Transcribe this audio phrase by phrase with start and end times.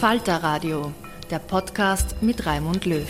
[0.00, 0.92] Falter Radio,
[1.30, 3.08] der Podcast mit Raimund Löw.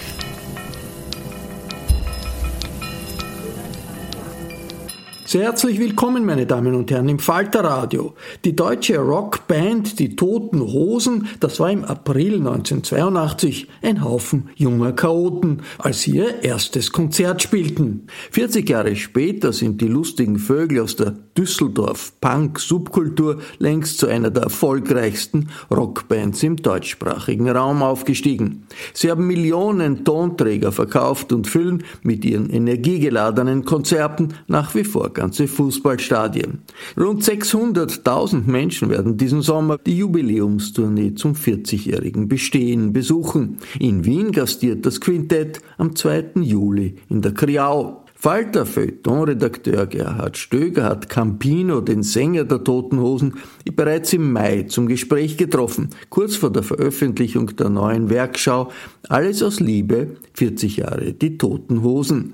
[5.24, 8.14] Sehr herzlich willkommen, meine Damen und Herren, im Falterradio.
[8.44, 15.62] Die deutsche Rockband Die Toten Hosen, das war im April 1982 ein Haufen junger Chaoten,
[15.78, 18.06] als sie ihr erstes Konzert spielten.
[18.30, 25.48] 40 Jahre später sind die lustigen Vögel aus der Düsseldorf-Punk-Subkultur längst zu einer der erfolgreichsten
[25.70, 28.66] Rockbands im deutschsprachigen Raum aufgestiegen.
[28.92, 35.48] Sie haben Millionen Tonträger verkauft und füllen mit ihren energiegeladenen Konzerten nach wie vor ganze
[35.48, 36.62] Fußballstadien.
[36.98, 43.58] Rund 600.000 Menschen werden diesen Sommer die Jubiläumstournee zum 40-jährigen Bestehen besuchen.
[43.78, 46.32] In Wien gastiert das Quintett am 2.
[46.36, 48.05] Juli in der Kriau.
[48.18, 53.34] Falter Feuilleton-Redakteur Gerhard Stöger hat Campino, den Sänger der Toten Hosen,
[53.76, 58.72] bereits im Mai zum Gespräch getroffen, kurz vor der Veröffentlichung der neuen Werkschau
[59.10, 62.32] Alles aus Liebe, 40 Jahre die Toten Hosen.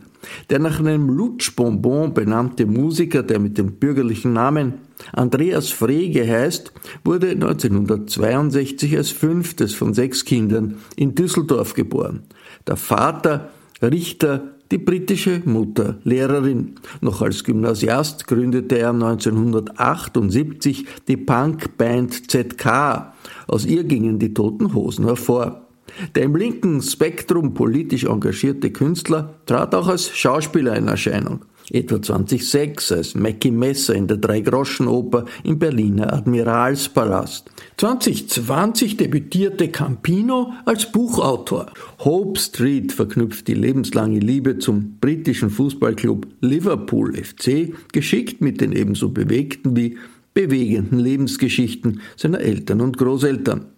[0.51, 4.75] Der nach einem Lutschbonbon benannte Musiker, der mit dem bürgerlichen Namen
[5.13, 6.73] Andreas Frege heißt,
[7.03, 12.23] wurde 1962 als fünftes von sechs Kindern in Düsseldorf geboren.
[12.69, 13.51] Der Vater
[13.83, 16.75] Richter, die britische Mutter Lehrerin.
[17.01, 23.13] Noch als Gymnasiast gründete er 1978 die Punkband ZK.
[23.47, 25.61] Aus ihr gingen die Toten Hosen hervor.
[26.15, 31.45] Der im linken Spektrum politisch engagierte Künstler trat auch als Schauspieler in Erscheinung.
[31.71, 37.51] Etwa 2006 als Mackie Messer in der Dreigroschenoper im Berliner Admiralspalast.
[37.77, 41.67] 2020 debütierte Campino als Buchautor.
[42.01, 49.09] Hope Street verknüpft die lebenslange Liebe zum britischen Fußballclub Liverpool FC geschickt mit den ebenso
[49.11, 49.99] bewegten wie
[50.35, 53.72] bewegenden Lebensgeschichten seiner Eltern und Großeltern.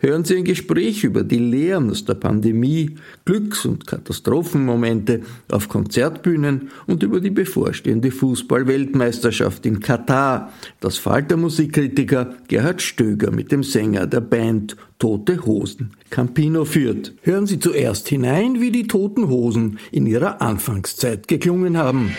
[0.00, 6.70] Hören Sie ein Gespräch über die Lehren aus der Pandemie, Glücks- und Katastrophenmomente auf Konzertbühnen
[6.86, 14.06] und über die bevorstehende Fußball-Weltmeisterschaft in Katar, das Falter Musikkritiker Gerhard Stöger mit dem Sänger
[14.06, 17.12] der Band Tote Hosen Campino führt.
[17.22, 22.12] Hören Sie zuerst hinein, wie die Toten Hosen in ihrer Anfangszeit geklungen haben.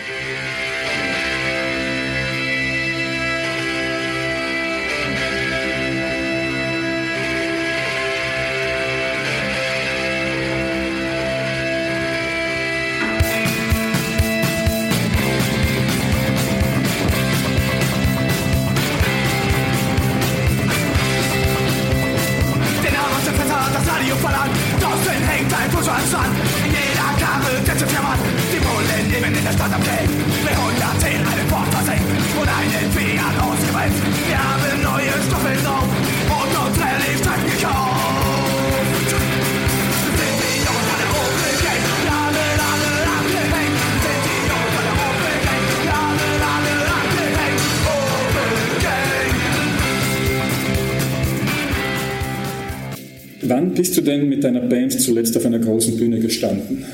[53.76, 56.86] Bist du denn mit deiner Band zuletzt auf einer großen Bühne gestanden?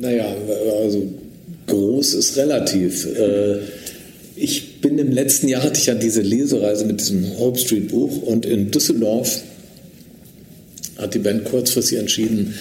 [0.00, 0.34] Naja,
[0.82, 1.12] also
[1.66, 3.06] groß ist relativ.
[3.06, 3.58] Äh,
[4.36, 8.22] ich bin im letzten Jahr, hatte ich ja diese Lesereise mit diesem Hope Street Buch
[8.22, 9.42] und in Düsseldorf
[10.96, 12.54] hat die Band kurzfristig entschieden,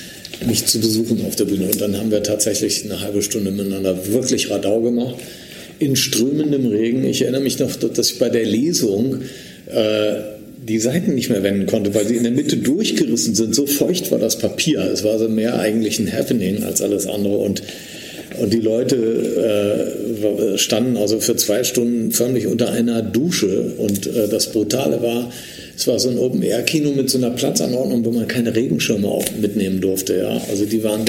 [0.48, 1.66] mich zu besuchen auf der Bühne.
[1.66, 5.16] Und dann haben wir tatsächlich eine halbe Stunde miteinander wirklich Radau gemacht.
[5.80, 7.06] In strömendem Regen.
[7.06, 9.22] Ich erinnere mich noch, dass ich bei der Lesung
[9.68, 10.36] äh,
[10.68, 13.54] die Seiten nicht mehr wenden konnte, weil sie in der Mitte durchgerissen sind.
[13.54, 14.80] So feucht war das Papier.
[14.92, 17.38] Es war so mehr eigentlich ein Happening als alles andere.
[17.38, 17.62] Und
[18.40, 23.74] und die Leute äh, standen also für zwei Stunden förmlich unter einer Dusche.
[23.78, 25.32] Und äh, das Brutale war,
[25.78, 29.82] es war so ein Open-Air-Kino mit so einer Platzanordnung, wo man keine Regenschirme auch mitnehmen
[29.82, 30.18] durfte.
[30.18, 30.42] Ja?
[30.50, 31.06] Also die waren,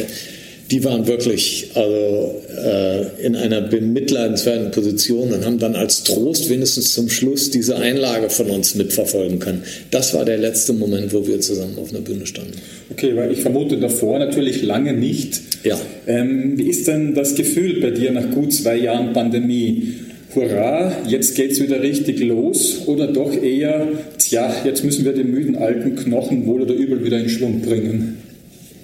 [0.70, 6.92] die waren wirklich also, äh, in einer bemitleidenswerten Position und haben dann als Trost wenigstens
[6.92, 9.62] zum Schluss diese Einlage von uns mitverfolgen können.
[9.90, 12.52] Das war der letzte Moment, wo wir zusammen auf einer Bühne standen.
[12.90, 15.40] Okay, weil ich vermute davor natürlich lange nicht.
[15.64, 15.78] Ja.
[16.06, 19.94] Ähm, wie ist denn das Gefühl bei dir nach gut zwei Jahren Pandemie?
[20.36, 23.88] hurra, jetzt geht es wieder richtig los oder doch eher,
[24.18, 28.15] tja, jetzt müssen wir den müden alten Knochen wohl oder übel wieder in Schwung bringen?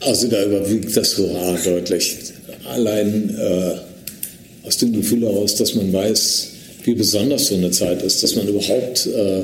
[0.05, 2.17] Also da überwiegt das Hurra deutlich.
[2.69, 6.49] Allein äh, aus dem Gefühl heraus, dass man weiß,
[6.85, 9.43] wie besonders so eine Zeit ist, dass man überhaupt äh,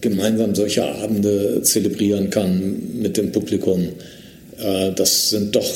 [0.00, 3.88] gemeinsam solche Abende zelebrieren kann mit dem Publikum.
[4.58, 5.70] Äh, das sind doch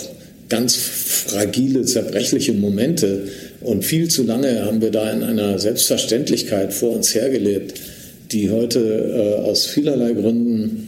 [0.49, 3.29] ganz fragile, zerbrechliche Momente,
[3.61, 7.75] und viel zu lange haben wir da in einer Selbstverständlichkeit vor uns hergelebt,
[8.31, 10.88] die heute äh, aus vielerlei Gründen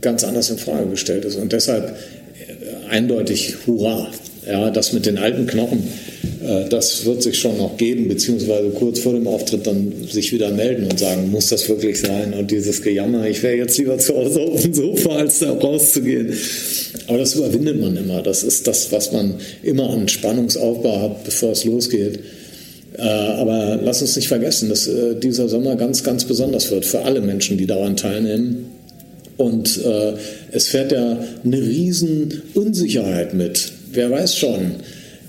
[0.00, 1.36] ganz anders in Frage gestellt ist.
[1.36, 4.08] Und deshalb äh, eindeutig Hurra.
[4.46, 5.82] Ja, das mit den alten Knochen,
[6.42, 10.50] äh, das wird sich schon noch geben, beziehungsweise kurz vor dem Auftritt dann sich wieder
[10.50, 12.32] melden und sagen, muss das wirklich sein?
[12.32, 16.32] Und dieses Gejammer, ich wäre jetzt lieber zu Hause auf dem Sofa, als da rauszugehen.
[17.06, 18.22] Aber das überwindet man immer.
[18.22, 22.20] Das ist das, was man immer an Spannungsaufbau hat, bevor es losgeht.
[22.96, 24.88] Äh, aber lass uns nicht vergessen, dass
[25.22, 28.69] dieser Sommer ganz, ganz besonders wird für alle Menschen, die daran teilnehmen.
[29.40, 30.12] Und äh,
[30.52, 33.72] es fährt ja eine riesen Unsicherheit mit.
[33.92, 34.72] Wer weiß schon,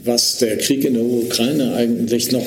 [0.04, 2.46] was der Krieg in der Ukraine eigentlich noch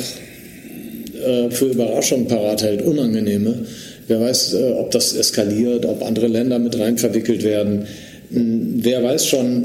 [1.50, 3.64] für Überraschungen parat hält, unangenehme.
[4.08, 7.86] Wer weiß, ob das eskaliert, ob andere Länder mit rein verwickelt werden.
[8.28, 9.64] Wer weiß schon,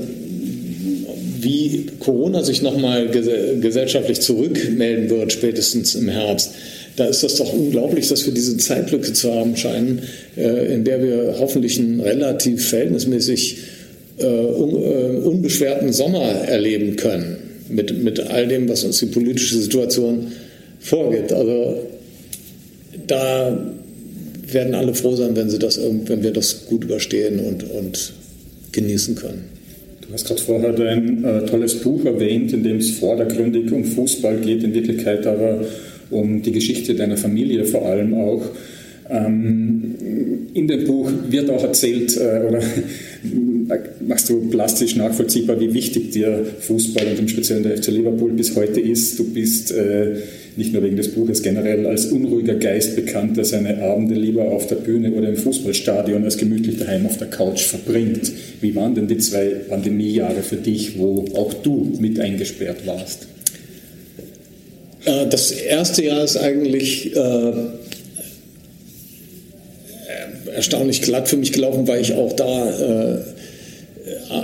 [1.41, 6.51] wie Corona sich nochmal gesellschaftlich zurückmelden wird, spätestens im Herbst.
[6.99, 10.01] Da ist das doch unglaublich, dass wir diese Zeitlücke zu haben scheinen,
[10.35, 13.57] äh, in der wir hoffentlich einen relativ verhältnismäßig
[14.19, 17.37] äh, äh, unbeschwerten Sommer erleben können,
[17.69, 20.33] mit, mit all dem, was uns die politische Situation
[20.81, 21.31] vorgibt.
[21.31, 21.87] Also
[23.07, 23.57] da
[24.51, 28.11] werden alle froh sein, wenn, sie das, wenn wir das gut überstehen und, und
[28.73, 29.45] genießen können.
[30.05, 34.35] Du hast gerade vorher dein äh, tolles Buch erwähnt, in dem es vordergründig um Fußball
[34.41, 35.61] geht, in Wirklichkeit aber
[36.09, 38.43] um die Geschichte deiner Familie vor allem auch.
[39.09, 39.95] Ähm,
[40.53, 42.61] in dem Buch wird auch erzählt, äh, oder
[44.07, 48.55] machst du plastisch nachvollziehbar, wie wichtig dir Fußball und im Speziellen der FC Liverpool bis
[48.55, 49.17] heute ist.
[49.17, 50.15] Du bist äh,
[50.55, 54.67] nicht nur wegen des Buches generell als unruhiger Geist bekannt, der seine Abende lieber auf
[54.67, 58.31] der Bühne oder im Fußballstadion als gemütlich daheim auf der Couch verbringt.
[58.61, 63.27] Wie waren denn die zwei Pandemiejahre für dich, wo auch du mit eingesperrt warst?
[65.05, 67.51] Äh, das erste Jahr ist eigentlich äh,
[70.53, 73.17] erstaunlich glatt für mich gelaufen, weil ich auch da äh,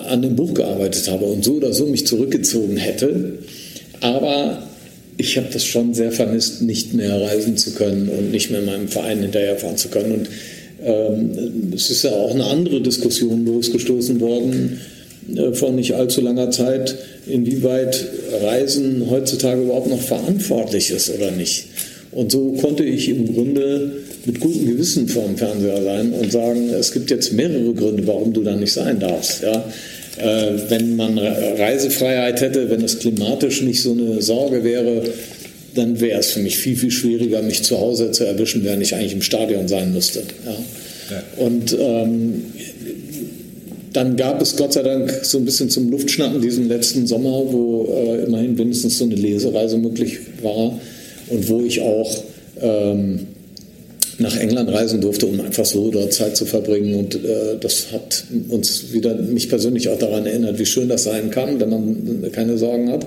[0.07, 3.39] an dem Buch gearbeitet habe und so oder so mich zurückgezogen hätte.
[4.01, 4.63] Aber
[5.17, 8.87] ich habe das schon sehr vermisst, nicht mehr reisen zu können und nicht mehr meinem
[8.87, 10.11] Verein hinterherfahren zu können.
[10.11, 10.29] Und
[10.83, 14.94] ähm, es ist ja auch eine andere Diskussion losgestoßen worden äh,
[15.53, 16.95] vor nicht allzu langer Zeit,
[17.27, 18.05] inwieweit
[18.43, 21.65] Reisen heutzutage überhaupt noch verantwortlich ist oder nicht.
[22.11, 23.91] Und so konnte ich im Grunde
[24.25, 28.33] mit gutem Gewissen vor dem Fernseher sein und sagen, es gibt jetzt mehrere Gründe, warum
[28.33, 29.43] du da nicht sein darfst.
[29.43, 29.65] Ja?
[30.17, 35.03] Äh, wenn man Reisefreiheit hätte, wenn es klimatisch nicht so eine Sorge wäre,
[35.75, 38.95] dann wäre es für mich viel, viel schwieriger, mich zu Hause zu erwischen, während ich
[38.95, 40.23] eigentlich im Stadion sein müsste.
[40.45, 40.55] Ja?
[41.11, 41.23] Ja.
[41.37, 42.45] Und ähm,
[43.95, 47.87] dann gab es Gott sei Dank so ein bisschen zum Luftschnappen diesen letzten Sommer, wo
[47.89, 50.79] äh, immerhin mindestens so eine Lesereise möglich war
[51.29, 52.23] und wo ich auch
[52.61, 53.27] ähm,
[54.17, 56.95] nach England reisen durfte, um einfach so dort Zeit zu verbringen.
[56.95, 61.31] Und äh, das hat uns wieder, mich persönlich auch daran erinnert, wie schön das sein
[61.31, 63.05] kann, wenn man keine Sorgen hat.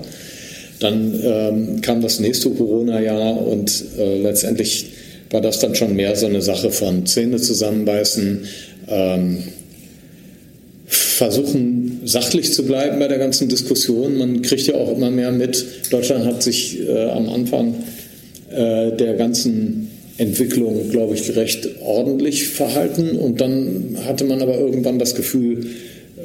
[0.79, 4.87] Dann ähm, kam das nächste Corona-Jahr und äh, letztendlich
[5.29, 8.45] war das dann schon mehr so eine Sache von Zähne zusammenbeißen,
[8.87, 9.43] ähm,
[10.89, 14.17] versuchen sachlich zu bleiben bei der ganzen Diskussion.
[14.17, 15.65] Man kriegt ja auch immer mehr mit.
[15.91, 17.75] Deutschland hat sich äh, am Anfang
[18.51, 23.11] äh, der ganzen Entwicklung, glaube ich, recht ordentlich verhalten.
[23.11, 25.67] Und dann hatte man aber irgendwann das Gefühl,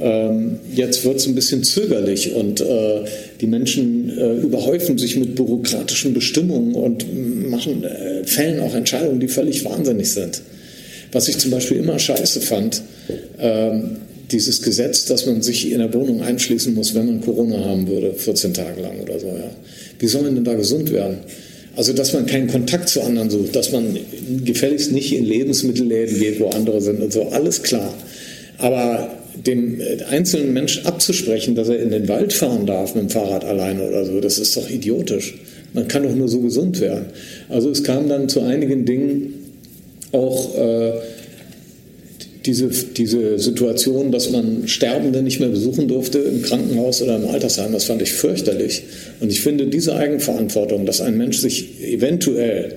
[0.01, 3.05] ähm, jetzt wird es ein bisschen zögerlich und äh,
[3.41, 7.05] die Menschen äh, überhäufen sich mit bürokratischen Bestimmungen und
[7.49, 10.41] machen, äh, fällen auch Entscheidungen, die völlig wahnsinnig sind.
[11.13, 12.83] Was ich zum Beispiel immer scheiße fand,
[13.39, 13.99] ähm,
[14.31, 18.15] dieses Gesetz, dass man sich in der Wohnung einschließen muss, wenn man Corona haben würde,
[18.15, 19.27] 14 Tage lang oder so.
[19.27, 19.51] Ja.
[19.99, 21.19] Wie soll man denn da gesund werden?
[21.77, 23.99] Also, dass man keinen Kontakt zu anderen sucht, dass man
[24.45, 27.93] gefälligst nicht in Lebensmittelläden geht, wo andere sind und so, alles klar.
[28.59, 33.45] Aber dem einzelnen Menschen abzusprechen, dass er in den Wald fahren darf mit dem Fahrrad
[33.45, 35.35] alleine oder so, das ist doch idiotisch.
[35.73, 37.07] Man kann doch nur so gesund werden.
[37.49, 39.35] Also es kam dann zu einigen Dingen
[40.13, 40.93] auch äh,
[42.47, 47.73] diese, diese Situation, dass man Sterbende nicht mehr besuchen durfte im Krankenhaus oder im Altersheim,
[47.73, 48.83] das fand ich fürchterlich.
[49.21, 52.77] Und ich finde diese Eigenverantwortung, dass ein Mensch sich eventuell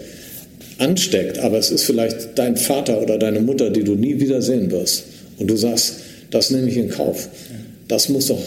[0.78, 4.72] ansteckt, aber es ist vielleicht dein Vater oder deine Mutter, die du nie wieder sehen
[4.72, 5.04] wirst.
[5.38, 5.96] Und du sagst,
[6.32, 7.28] das nehme ich in Kauf.
[7.88, 8.42] Das muss doch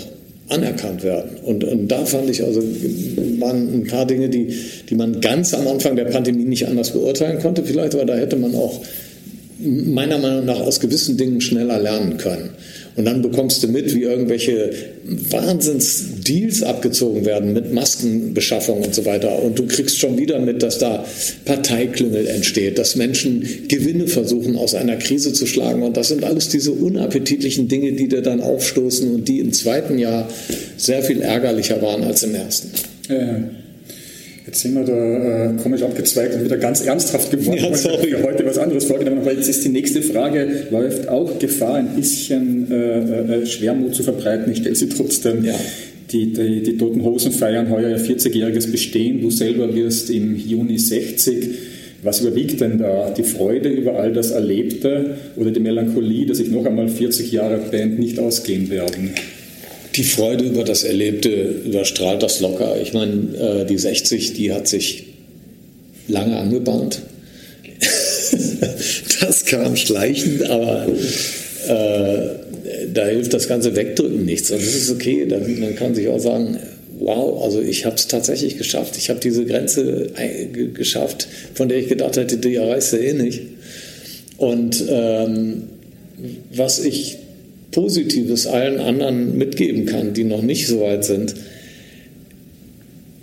[0.48, 1.30] anerkannt werden.
[1.44, 2.62] Und, und da fand ich also,
[3.38, 4.54] waren ein paar Dinge, die,
[4.88, 8.36] die man ganz am Anfang der Pandemie nicht anders beurteilen konnte, vielleicht, aber da hätte
[8.36, 8.80] man auch
[9.62, 12.50] meiner Meinung nach aus gewissen Dingen schneller lernen können.
[12.96, 14.72] Und dann bekommst du mit, wie irgendwelche
[15.04, 19.42] Wahnsinnsdeals abgezogen werden mit Maskenbeschaffung und so weiter.
[19.42, 21.04] Und du kriegst schon wieder mit, dass da
[21.44, 25.82] Parteiklüngel entsteht, dass Menschen Gewinne versuchen, aus einer Krise zu schlagen.
[25.82, 29.98] Und das sind alles diese unappetitlichen Dinge, die dir dann aufstoßen und die im zweiten
[29.98, 30.28] Jahr
[30.76, 32.70] sehr viel ärgerlicher waren als im ersten.
[33.08, 33.50] Ja.
[34.50, 37.56] Jetzt sind wir da äh, komisch abgezweigt und wieder ganz ernsthaft geworden.
[37.56, 38.08] Ja, sorry.
[38.08, 41.94] Ich heute was anderes vorgenommen, aber jetzt ist die nächste Frage, läuft auch Gefahr, ein
[41.94, 44.50] bisschen äh, äh, Schwermut zu verbreiten.
[44.50, 45.44] Ich stelle sie trotzdem.
[45.44, 45.54] Ja.
[46.10, 49.20] Die, die, die Toten Hosen feiern heuer 40-jähriges Bestehen.
[49.20, 51.50] Du selber wirst im Juni 60.
[52.02, 53.14] Was überwiegt denn da?
[53.16, 57.58] Die Freude über all das Erlebte oder die Melancholie, dass sich noch einmal 40 Jahre
[57.70, 59.14] Band nicht ausgehen werden?
[59.96, 62.80] Die Freude über das Erlebte überstrahlt das locker.
[62.80, 65.04] Ich meine, äh, die 60, die hat sich
[66.08, 67.02] lange angebahnt.
[69.20, 70.86] das kam schleichend, aber
[71.66, 72.18] äh,
[72.92, 74.50] da hilft das ganze Wegdrücken nichts.
[74.50, 75.26] Und das ist okay.
[75.26, 76.58] Dann, man kann sich auch sagen,
[76.98, 78.96] wow, also ich habe es tatsächlich geschafft.
[78.96, 80.10] Ich habe diese Grenze
[80.74, 83.40] geschafft, von der ich gedacht hätte, die erreichst du eh nicht.
[84.36, 85.64] Und ähm,
[86.52, 87.18] was ich
[87.70, 91.34] Positives allen anderen mitgeben kann, die noch nicht so weit sind.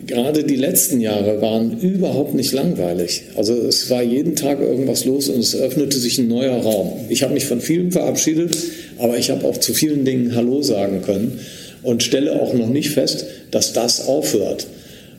[0.06, 3.24] Gerade die letzten Jahre waren überhaupt nicht langweilig.
[3.36, 6.94] Also es war jeden Tag irgendwas los und es öffnete sich ein neuer Raum.
[7.10, 8.56] Ich habe mich von vielen verabschiedet,
[9.00, 11.39] aber ich habe auch zu vielen Dingen Hallo sagen können
[11.84, 14.68] und stelle auch noch nicht fest, dass das aufhört.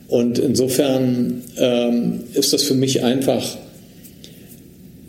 [0.07, 3.57] Und insofern ähm, ist das für mich einfach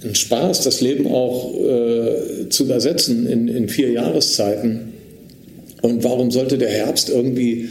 [0.02, 4.92] ein Spaß, das Leben auch äh, zu übersetzen in, in vier Jahreszeiten.
[5.82, 7.68] Und warum sollte der Herbst irgendwie,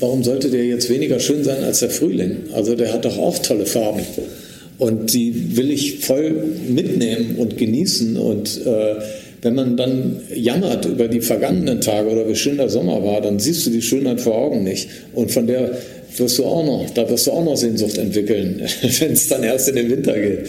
[0.00, 2.36] warum sollte der jetzt weniger schön sein als der Frühling?
[2.54, 4.02] Also der hat doch auch tolle Farben.
[4.78, 6.32] Und die will ich voll
[6.68, 8.16] mitnehmen und genießen.
[8.18, 8.96] Und äh,
[9.40, 13.38] wenn man dann jammert über die vergangenen Tage oder wie schön der Sommer war, dann
[13.38, 14.88] siehst du die Schönheit vor Augen nicht.
[15.14, 15.78] Und von der
[16.18, 18.62] wirst du auch noch, da wirst du auch noch Sehnsucht entwickeln,
[19.00, 20.40] wenn es dann erst in den Winter geht.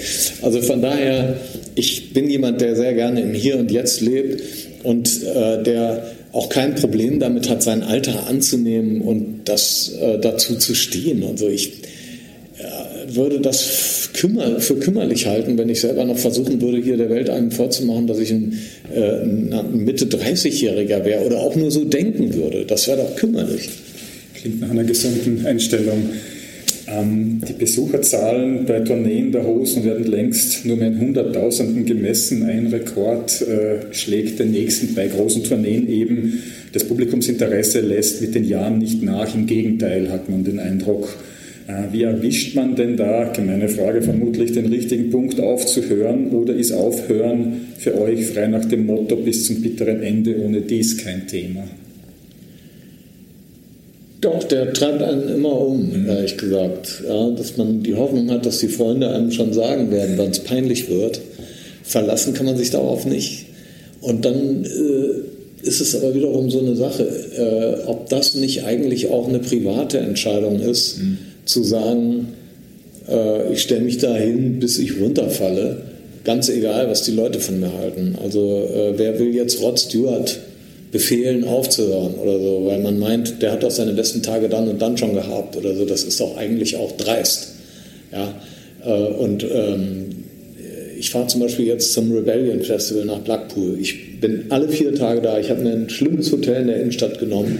[0.41, 1.37] Also von daher,
[1.75, 4.43] ich bin jemand, der sehr gerne im Hier und Jetzt lebt
[4.83, 10.55] und äh, der auch kein Problem damit hat, sein Alter anzunehmen und das äh, dazu
[10.55, 11.23] zu stehen.
[11.23, 11.83] Also ich
[12.57, 17.09] äh, würde das kümmer, für kümmerlich halten, wenn ich selber noch versuchen würde, hier der
[17.09, 18.59] Welt einen vorzumachen, dass ich ein,
[18.93, 22.65] äh, ein Mitte 30-Jähriger wäre oder auch nur so denken würde.
[22.65, 23.69] Das wäre doch kümmerlich.
[24.37, 26.09] Klingt nach einer gesunden Einstellung.
[26.87, 32.43] Ähm, die Besucherzahlen bei Tourneen der Hosen werden längst nur mehr in Hunderttausenden gemessen.
[32.43, 36.43] Ein Rekord äh, schlägt den nächsten bei großen Tourneen eben.
[36.71, 39.33] Das Publikumsinteresse lässt mit den Jahren nicht nach.
[39.33, 41.09] Im Gegenteil hat man den Eindruck.
[41.67, 46.71] Äh, wie erwischt man denn da, gemeine Frage vermutlich, den richtigen Punkt aufzuhören oder ist
[46.73, 51.63] Aufhören für euch frei nach dem Motto bis zum bitteren Ende ohne dies kein Thema?
[54.21, 56.09] Doch, der treibt einen immer um, mhm.
[56.09, 57.03] ehrlich gesagt.
[57.07, 60.39] Ja, dass man die Hoffnung hat, dass die Freunde einem schon sagen werden, wann es
[60.39, 61.21] peinlich wird.
[61.83, 63.45] Verlassen kann man sich darauf nicht.
[64.01, 69.09] Und dann äh, ist es aber wiederum so eine Sache, äh, ob das nicht eigentlich
[69.09, 71.17] auch eine private Entscheidung ist, mhm.
[71.45, 72.29] zu sagen,
[73.07, 75.81] äh, ich stelle mich da hin, bis ich runterfalle.
[76.23, 78.17] Ganz egal, was die Leute von mir halten.
[78.21, 80.39] Also äh, wer will jetzt Rod Stewart
[80.91, 84.81] befehlen, aufzuhören oder so, weil man meint, der hat doch seine besten Tage dann und
[84.81, 85.85] dann schon gehabt oder so.
[85.85, 87.49] Das ist doch eigentlich auch dreist.
[88.11, 88.33] Ja?
[88.85, 90.07] Äh, und ähm,
[90.97, 93.77] ich fahre zum Beispiel jetzt zum Rebellion Festival nach Blackpool.
[93.79, 95.39] Ich bin alle vier Tage da.
[95.39, 97.59] Ich habe mir ein schlimmes Hotel in der Innenstadt genommen,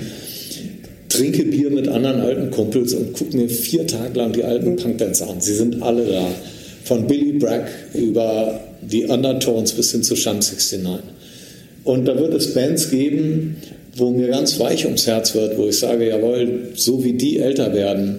[1.09, 5.21] trinke Bier mit anderen alten Kumpels und gucke mir vier Tage lang die alten Punkbands
[5.21, 5.39] an.
[5.39, 6.27] Sie sind alle da.
[6.83, 11.16] Von Billy Bragg über die Undertones bis hin zu Sham 69.
[11.87, 13.55] Und da wird es Bands geben,
[13.95, 17.73] wo mir ganz weich ums Herz wird, wo ich sage, jawohl, so wie die älter
[17.73, 18.17] werden,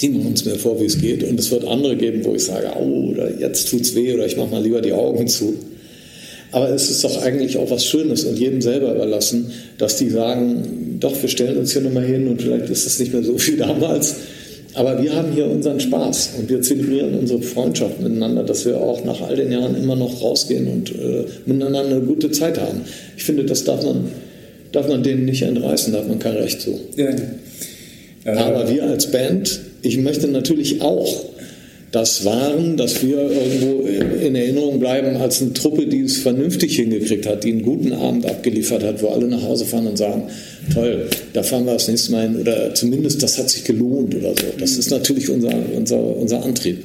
[0.00, 1.22] die machen uns mir vor, wie es geht.
[1.22, 4.38] Und es wird andere geben, wo ich sage, oh, oder jetzt tut's weh oder ich
[4.38, 5.52] mache mal lieber die Augen zu.
[6.50, 10.96] Aber es ist doch eigentlich auch was Schönes und jedem selber überlassen, dass die sagen,
[10.98, 13.58] doch, wir stellen uns hier nochmal hin und vielleicht ist es nicht mehr so wie
[13.58, 14.14] damals.
[14.74, 19.04] Aber wir haben hier unseren Spaß und wir zelebrieren unsere Freundschaft miteinander, dass wir auch
[19.04, 22.80] nach all den Jahren immer noch rausgehen und äh, miteinander eine gute Zeit haben.
[23.16, 24.08] Ich finde, das darf man,
[24.72, 26.78] darf man denen nicht entreißen, da hat man kein Recht zu.
[26.96, 27.10] Ja.
[28.24, 31.24] Aber wir als Band ich möchte natürlich auch
[31.92, 37.26] das wahren, dass wir irgendwo in Erinnerung bleiben als eine Truppe, die es vernünftig hingekriegt
[37.26, 40.24] hat, die einen guten Abend abgeliefert hat, wo alle nach Hause fahren und sagen,
[40.72, 44.30] toll, da fahren wir das nächste Mal hin oder zumindest das hat sich gelohnt oder
[44.30, 44.46] so.
[44.58, 46.78] Das ist natürlich unser, unser, unser Antrieb.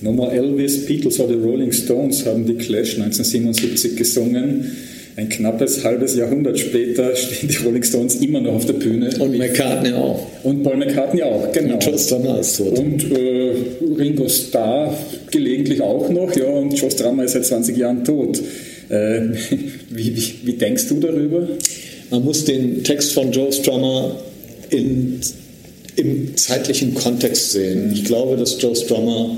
[0.00, 4.76] Nummer Elvis, Beatles oder Rolling Stones haben die Clash 1977 gesungen.
[5.20, 9.10] Ein knappes halbes Jahrhundert später stehen die Rolling Stones immer noch auf der Bühne.
[9.18, 10.26] Und McCartney auch.
[10.44, 11.74] Und Paul McCartney auch, genau.
[11.74, 12.78] Und Joe Strummer ist tot.
[12.78, 13.52] Und äh,
[13.98, 14.96] Ringo Starr
[15.30, 18.40] gelegentlich auch noch, ja, und Joe Strummer ist seit 20 Jahren tot.
[18.88, 19.20] Äh,
[19.90, 21.46] wie, wie, wie denkst du darüber?
[22.10, 24.16] Man muss den Text von Joe Strummer
[24.70, 25.20] in,
[25.96, 27.90] im zeitlichen Kontext sehen.
[27.92, 29.36] Ich glaube, dass Joe Strummer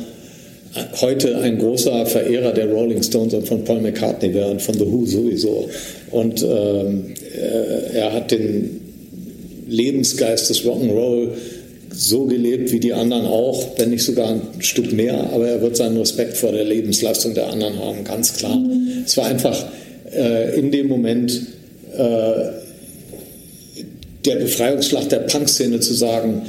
[1.01, 4.87] heute ein großer Verehrer der Rolling Stones und von Paul McCartney wäre und von The
[4.87, 5.69] Who sowieso.
[6.11, 7.15] Und ähm,
[7.93, 8.81] er hat den
[9.69, 11.29] Lebensgeist des Rock'n'Roll
[11.95, 15.77] so gelebt wie die anderen auch, wenn nicht sogar ein Stück mehr, aber er wird
[15.77, 18.57] seinen Respekt vor der Lebensleistung der anderen haben, ganz klar.
[18.57, 19.03] Mhm.
[19.05, 19.67] Es war einfach
[20.15, 21.33] äh, in dem Moment
[21.97, 22.63] äh,
[24.25, 26.43] der Befreiungsschlag der Punkszene zu sagen,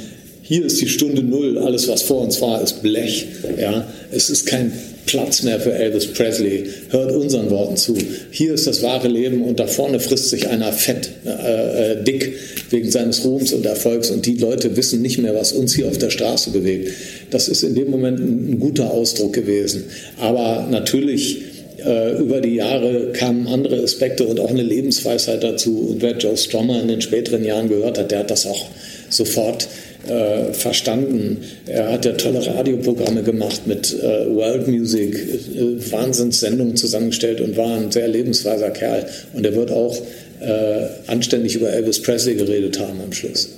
[0.46, 3.26] hier ist die Stunde Null, alles was vor uns war, ist Blech.
[3.58, 3.88] Ja?
[4.12, 4.72] Es ist kein
[5.06, 6.64] Platz mehr für Elvis Presley.
[6.90, 7.96] Hört unseren Worten zu.
[8.30, 12.34] Hier ist das wahre Leben und da vorne frisst sich einer fett, äh, äh, dick
[12.68, 15.96] wegen seines Ruhms und Erfolgs und die Leute wissen nicht mehr, was uns hier auf
[15.96, 16.92] der Straße bewegt.
[17.30, 19.84] Das ist in dem Moment ein, guter Ausdruck gewesen.
[20.18, 21.38] Aber natürlich
[21.86, 25.88] äh, über die Jahre kamen andere Aspekte und auch eine Lebensweisheit dazu.
[25.90, 28.66] Und wer Joe Strummer in den späteren Jahren gehört hat, der hat das auch
[29.08, 29.68] sofort
[30.08, 31.38] äh, verstanden.
[31.66, 37.76] Er hat ja tolle Radioprogramme gemacht mit äh, World Music, äh, Wahnsinnssendungen zusammengestellt und war
[37.78, 39.06] ein sehr lebensweiser Kerl.
[39.32, 39.96] Und er wird auch
[40.40, 43.50] äh, anständig über Elvis Presley geredet haben am Schluss.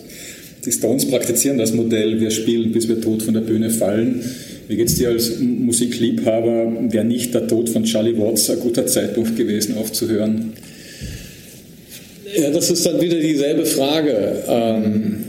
[0.65, 4.23] Die Stones praktizieren das Modell, wir spielen, bis wir tot von der Bühne fallen.
[4.69, 6.73] Wie geht es dir als Musikliebhaber?
[6.91, 10.55] Wäre nicht der Tod von Charlie Watts ein guter Zeitpunkt gewesen, aufzuhören?
[12.37, 14.43] Ja, das ist dann wieder dieselbe Frage.
[14.49, 15.25] Ähm,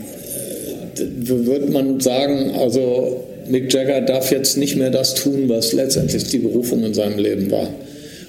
[0.99, 6.39] würde man sagen, also Mick Jagger darf jetzt nicht mehr das tun, was letztendlich die
[6.39, 7.69] Berufung in seinem Leben war.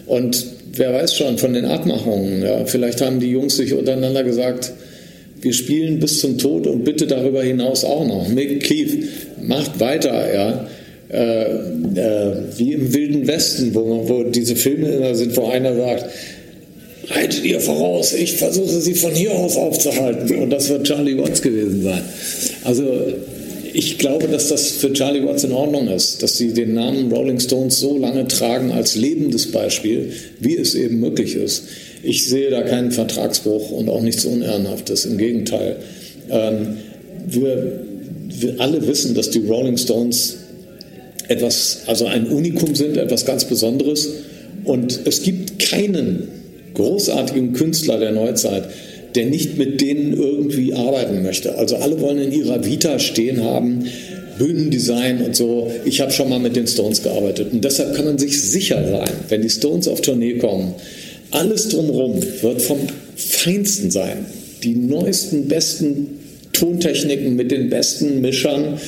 [0.07, 4.73] Und wer weiß schon von den Abmachungen, ja, vielleicht haben die Jungs sich untereinander gesagt,
[5.41, 8.29] wir spielen bis zum Tod und bitte darüber hinaus auch noch.
[8.29, 9.05] Mick Keith
[9.41, 10.69] macht weiter, ja.
[11.11, 16.05] Äh, äh, wie im Wilden Westen, wo, wo diese Filme immer sind, wo einer sagt,
[17.11, 20.39] reitet ihr voraus, ich versuche sie von hier aus aufzuhalten.
[20.39, 22.03] Und das wird Charlie Watts gewesen sein.
[22.65, 22.85] Also
[23.73, 27.41] ich glaube, dass das für Charlie Watts in Ordnung ist, dass sie den Namen Rolling
[27.41, 31.65] Stones so lange tragen als lebendes Beispiel, wie es eben möglich ist.
[32.03, 35.05] Ich sehe da keinen Vertragsbruch und auch nichts Unehrenhaftes.
[35.05, 35.77] Im Gegenteil.
[36.31, 36.77] Ähm,
[37.27, 37.81] wir,
[38.29, 40.37] wir alle wissen, dass die Rolling Stones
[41.29, 44.09] etwas, also ein Unikum sind, etwas ganz Besonderes.
[44.65, 46.38] Und es gibt keinen
[46.79, 48.65] großartigen Künstler der Neuzeit,
[49.15, 51.57] der nicht mit denen irgendwie arbeiten möchte.
[51.57, 53.85] Also alle wollen in ihrer Vita stehen haben,
[54.39, 55.71] Bühnendesign und so.
[55.85, 59.11] Ich habe schon mal mit den Stones gearbeitet und deshalb kann man sich sicher sein,
[59.29, 60.75] wenn die Stones auf Tournee kommen,
[61.31, 62.79] alles drumherum wird vom
[63.17, 64.27] Feinsten sein.
[64.63, 66.21] Die neuesten, besten
[66.53, 68.79] Tontechniken mit den besten Mischern,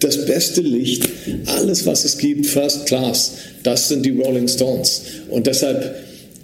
[0.00, 1.08] das beste Licht,
[1.46, 5.02] alles was es gibt, First Class, das sind die Rolling Stones.
[5.28, 5.94] Und deshalb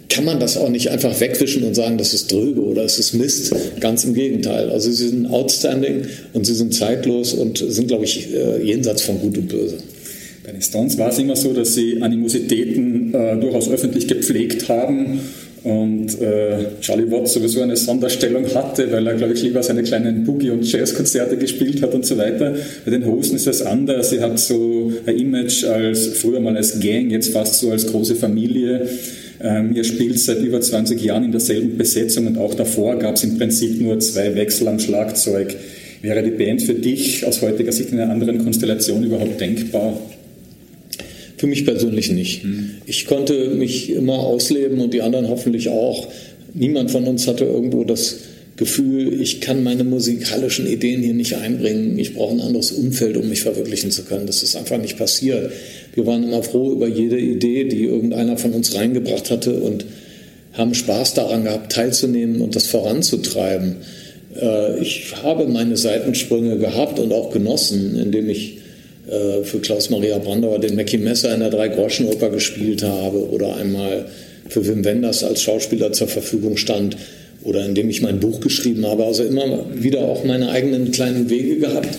[0.09, 3.13] kann man das auch nicht einfach wegwischen und sagen, das ist dröge oder es ist
[3.13, 3.53] Mist.
[3.79, 4.69] Ganz im Gegenteil.
[4.71, 6.01] Also sie sind outstanding
[6.33, 9.77] und sie sind zeitlos und sind, glaube ich, äh, jenseits von Gut und Böse.
[10.43, 15.19] Bei den Stones war es immer so, dass sie Animositäten äh, durchaus öffentlich gepflegt haben
[15.63, 20.23] und äh, Charlie Watts sowieso eine Sonderstellung hatte, weil er, glaube ich, lieber seine kleinen
[20.23, 22.55] Boogie- und Jazzkonzerte gespielt hat und so weiter.
[22.85, 24.09] Bei den Hosen ist das anders.
[24.09, 28.15] Sie hat so ein Image als früher mal als Gang, jetzt fast so als große
[28.15, 28.87] Familie.
[29.41, 33.23] Ähm, ihr spielt seit über 20 Jahren in derselben Besetzung und auch davor gab es
[33.23, 35.55] im Prinzip nur zwei Wechsel am Schlagzeug.
[36.01, 39.99] Wäre die Band für dich aus heutiger Sicht in einer anderen Konstellation überhaupt denkbar?
[41.37, 42.43] Für mich persönlich nicht.
[42.43, 42.71] Mhm.
[42.85, 46.09] Ich konnte mich immer ausleben und die anderen hoffentlich auch.
[46.53, 48.17] Niemand von uns hatte irgendwo das
[48.59, 51.97] Gefühl, ich kann meine musikalischen Ideen hier nicht einbringen.
[51.97, 54.27] Ich brauche ein anderes Umfeld, um mich verwirklichen zu können.
[54.27, 55.53] Das ist einfach nicht passiert.
[55.95, 59.85] Wir waren immer froh über jede Idee, die irgendeiner von uns reingebracht hatte und
[60.51, 63.77] haben Spaß daran gehabt, teilzunehmen und das voranzutreiben.
[64.37, 68.57] Äh, ich habe meine Seitensprünge gehabt und auch genossen, indem ich
[69.09, 74.07] äh, für Klaus-Maria Brandauer den Mackie Messer in der Drei-Groschen-Oper gespielt habe oder einmal
[74.49, 76.97] für Wim Wenders als Schauspieler zur Verfügung stand
[77.43, 79.05] oder indem ich mein Buch geschrieben habe.
[79.05, 81.97] Also immer wieder auch meine eigenen kleinen Wege gehabt.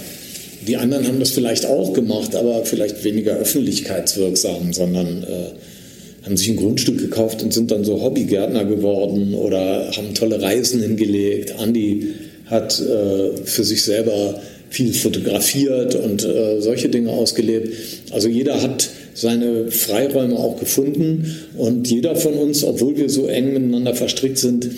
[0.66, 6.50] Die anderen haben das vielleicht auch gemacht, aber vielleicht weniger öffentlichkeitswirksam, sondern äh, haben sich
[6.50, 11.54] ein Grundstück gekauft und sind dann so Hobbygärtner geworden oder haben tolle Reisen hingelegt.
[11.58, 12.08] Andi
[12.46, 17.74] hat äh, für sich selber viel fotografiert und äh, solche Dinge ausgelebt.
[18.12, 23.52] Also jeder hat seine Freiräume auch gefunden und jeder von uns, obwohl wir so eng
[23.52, 24.68] miteinander verstrickt sind,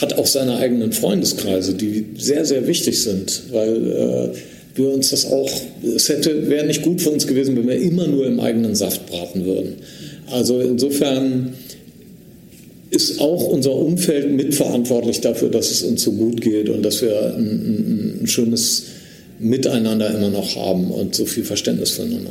[0.00, 4.28] hat auch seine eigenen Freundeskreise, die sehr, sehr wichtig sind, weil äh,
[4.78, 5.50] wir uns das auch,
[5.82, 9.06] es hätte, wäre nicht gut für uns gewesen, wenn wir immer nur im eigenen Saft
[9.06, 9.74] braten würden.
[10.30, 11.54] Also insofern
[12.90, 17.34] ist auch unser Umfeld mitverantwortlich dafür, dass es uns so gut geht und dass wir
[17.34, 18.84] ein, ein, ein schönes
[19.40, 22.30] Miteinander immer noch haben und so viel Verständnis füreinander.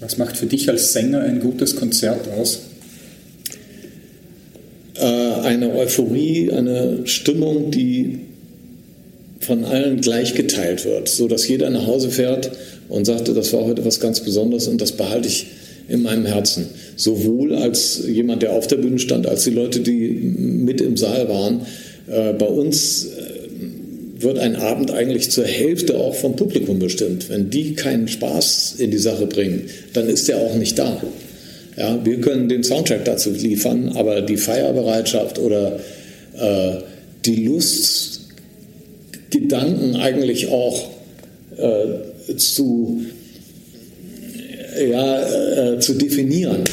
[0.00, 2.60] Was macht für dich als Sänger ein gutes Konzert aus?
[4.94, 8.20] Äh, eine Euphorie, eine Stimmung, die
[9.40, 12.50] von allen gleich geteilt wird, so dass jeder nach Hause fährt
[12.88, 15.46] und sagte, das war heute was ganz Besonderes und das behalte ich
[15.88, 16.66] in meinem Herzen.
[16.96, 21.28] Sowohl als jemand, der auf der Bühne stand, als die Leute, die mit im Saal
[21.28, 21.62] waren.
[22.08, 23.06] Äh, bei uns
[24.18, 27.28] wird ein Abend eigentlich zur Hälfte auch vom Publikum bestimmt.
[27.28, 31.02] Wenn die keinen Spaß in die Sache bringen, dann ist der auch nicht da.
[31.76, 35.78] Ja, wir können den Soundtrack dazu liefern, aber die Feierbereitschaft oder
[36.38, 36.76] äh,
[37.24, 38.20] die Lust,
[39.30, 40.88] Gedanken eigentlich auch
[41.56, 43.02] äh, zu,
[44.90, 46.64] ja, äh, zu definieren,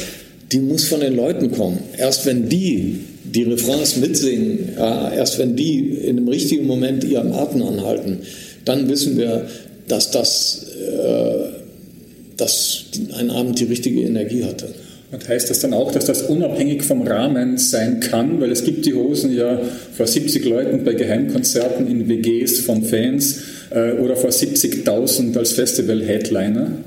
[0.52, 1.80] die muss von den Leuten kommen.
[1.98, 3.00] Erst wenn die
[3.34, 8.18] die Refrains mitsingen, erst wenn die in dem richtigen Moment ihren Atem anhalten,
[8.64, 9.46] dann wissen wir,
[9.88, 11.64] dass das äh,
[12.36, 12.84] dass
[13.18, 14.68] ein Abend die richtige Energie hatte.
[15.12, 18.40] Und heißt das dann auch, dass das unabhängig vom Rahmen sein kann?
[18.40, 19.60] Weil es gibt die Hosen ja
[19.96, 26.78] vor 70 Leuten bei Geheimkonzerten in WGs von Fans äh, oder vor 70.000 als Festival-Headliner.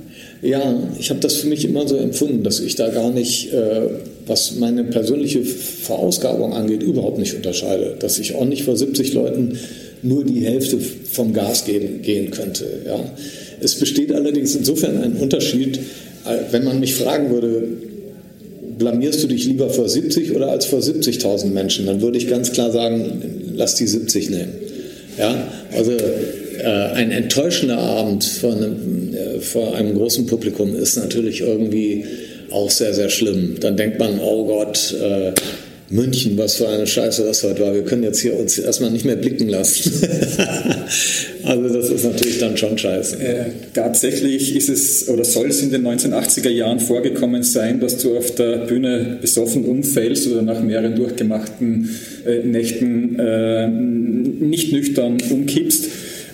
[0.41, 3.81] Ja, ich habe das für mich immer so empfunden, dass ich da gar nicht, äh,
[4.27, 7.95] was meine persönliche Verausgabung angeht, überhaupt nicht unterscheide.
[7.99, 9.57] Dass ich auch nicht vor 70 Leuten
[10.03, 12.65] nur die Hälfte vom Gas gehen, gehen könnte.
[12.85, 12.99] Ja.
[13.61, 17.67] Es besteht allerdings insofern ein Unterschied, äh, wenn man mich fragen würde,
[18.77, 21.87] blamierst du dich lieber vor 70 oder als vor 70.000 Menschen?
[21.87, 24.53] Dann würde ich ganz klar sagen, lass die 70 nehmen.
[25.17, 25.93] Ja, also
[26.65, 32.05] ein enttäuschender Abend vor einem, äh, vor einem großen Publikum ist natürlich irgendwie
[32.51, 33.55] auch sehr, sehr schlimm.
[33.59, 35.33] Dann denkt man, oh Gott, äh,
[35.89, 37.73] München, was für eine Scheiße das heute war.
[37.73, 39.89] Wir können jetzt hier uns erstmal nicht mehr blicken lassen.
[41.43, 43.17] also das ist natürlich dann schon scheiße.
[43.19, 48.17] Äh, tatsächlich ist es oder soll es in den 1980er Jahren vorgekommen sein, dass du
[48.17, 51.89] auf der Bühne besoffen umfällst oder nach mehreren durchgemachten
[52.25, 55.85] äh, Nächten äh, nicht nüchtern umkippst.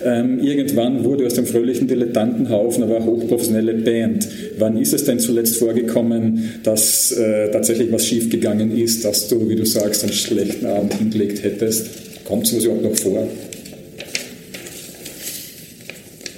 [0.04, 4.28] Ähm, irgendwann wurde aus dem fröhlichen Dilettantenhaufen aber eine hochprofessionelle Band.
[4.58, 9.56] Wann ist es denn zuletzt vorgekommen, dass äh, tatsächlich was schiefgegangen ist, dass du, wie
[9.56, 11.86] du sagst, einen schlechten Abend hingelegt hättest?
[12.24, 13.26] Kommt sowas überhaupt noch vor?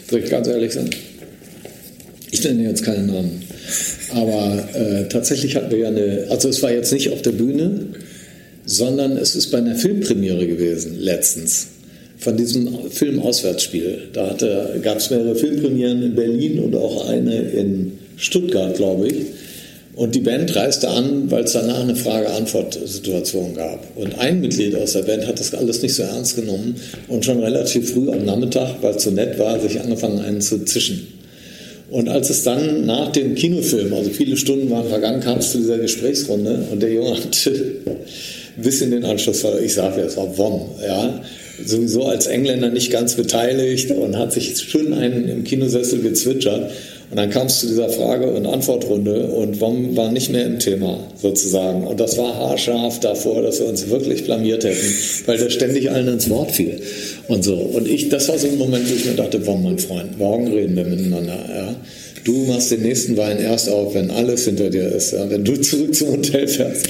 [0.08, 0.88] Soll ich ganz ehrlich sein?
[2.30, 3.42] Ich nenne jetzt keinen Namen.
[4.14, 7.86] Aber äh, tatsächlich hatten wir ja eine, also es war jetzt nicht auf der Bühne,
[8.64, 11.68] sondern es ist bei einer Filmpremiere gewesen, letztens,
[12.18, 14.08] von diesem Film Auswärtsspiel.
[14.12, 14.36] Da
[14.82, 19.14] gab es mehrere Filmpremieren in Berlin und auch eine in Stuttgart, glaube ich.
[19.94, 23.96] Und die Band reiste an, weil es danach eine Frage-Antwort-Situation gab.
[23.96, 26.76] Und ein Mitglied aus der Band hat das alles nicht so ernst genommen
[27.08, 30.64] und schon relativ früh am Nachmittag, weil es so nett war, sich angefangen, einen zu
[30.66, 31.06] zischen.
[31.88, 35.58] Und als es dann nach dem Kinofilm, also viele Stunden waren vergangen, kam es zu
[35.58, 37.50] dieser Gesprächsrunde und der Junge hatte
[38.56, 41.22] ein bisschen den Anschluss, ich sage jetzt auch WOM, ja,
[41.64, 46.70] sowieso als Engländer nicht ganz beteiligt und hat sich schön einen im Kinosessel gezwitschert.
[47.08, 50.58] Und dann kam es zu dieser Frage- und Antwortrunde und WOM war nicht mehr im
[50.58, 51.86] Thema sozusagen.
[51.86, 54.86] Und das war haarscharf davor, dass wir uns wirklich blamiert hätten,
[55.26, 56.80] weil der ständig allen ins Wort fiel
[57.28, 57.54] und so.
[57.54, 60.48] Und ich, das war so ein Moment, wo ich mir dachte, WOM, mein Freund, morgen
[60.48, 61.38] reden wir miteinander.
[61.48, 61.76] Ja?
[62.26, 65.30] Du machst den nächsten Wein erst auf, wenn alles hinter dir ist, ja?
[65.30, 66.88] wenn du zurück zum Hotel fährst.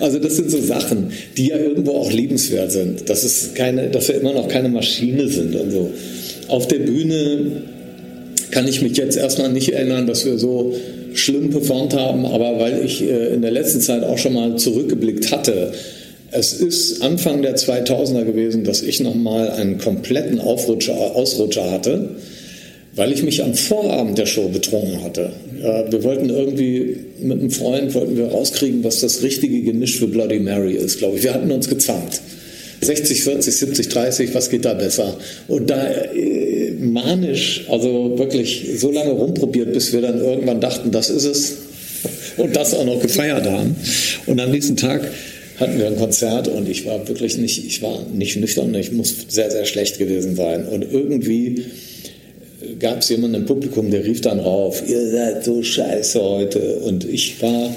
[0.00, 3.10] Also das sind so Sachen, die ja irgendwo auch liebenswert sind.
[3.10, 5.90] Dass, es keine, dass wir immer noch keine Maschine sind und so.
[6.48, 7.64] Auf der Bühne
[8.50, 10.74] kann ich mich jetzt erstmal nicht erinnern, dass wir so
[11.12, 15.30] schlimm performt haben, aber weil ich äh, in der letzten Zeit auch schon mal zurückgeblickt
[15.30, 15.72] hatte,
[16.30, 22.16] es ist Anfang der 2000er gewesen, dass ich nochmal einen kompletten Aufrutscher, Ausrutscher hatte,
[22.98, 25.30] weil ich mich am Vorabend der Show betrunken hatte.
[25.88, 30.40] Wir wollten irgendwie mit einem Freund wollten wir rauskriegen, was das richtige Gemisch für Bloody
[30.40, 31.22] Mary ist, glaube ich.
[31.22, 32.20] Wir hatten uns gezankt.
[32.80, 35.16] 60, 40, 70, 30, was geht da besser?
[35.46, 41.10] Und da äh, manisch, also wirklich so lange rumprobiert, bis wir dann irgendwann dachten, das
[41.10, 41.56] ist es.
[42.36, 43.74] Und das auch noch gefeiert haben.
[44.26, 45.08] Und am nächsten Tag
[45.58, 49.14] hatten wir ein Konzert und ich war wirklich nicht, ich war nicht nüchtern, ich muss
[49.28, 50.66] sehr, sehr schlecht gewesen sein.
[50.66, 51.64] Und irgendwie
[52.78, 56.76] gab es jemanden im Publikum, der rief dann rauf, ihr seid so scheiße heute.
[56.80, 57.70] Und ich war,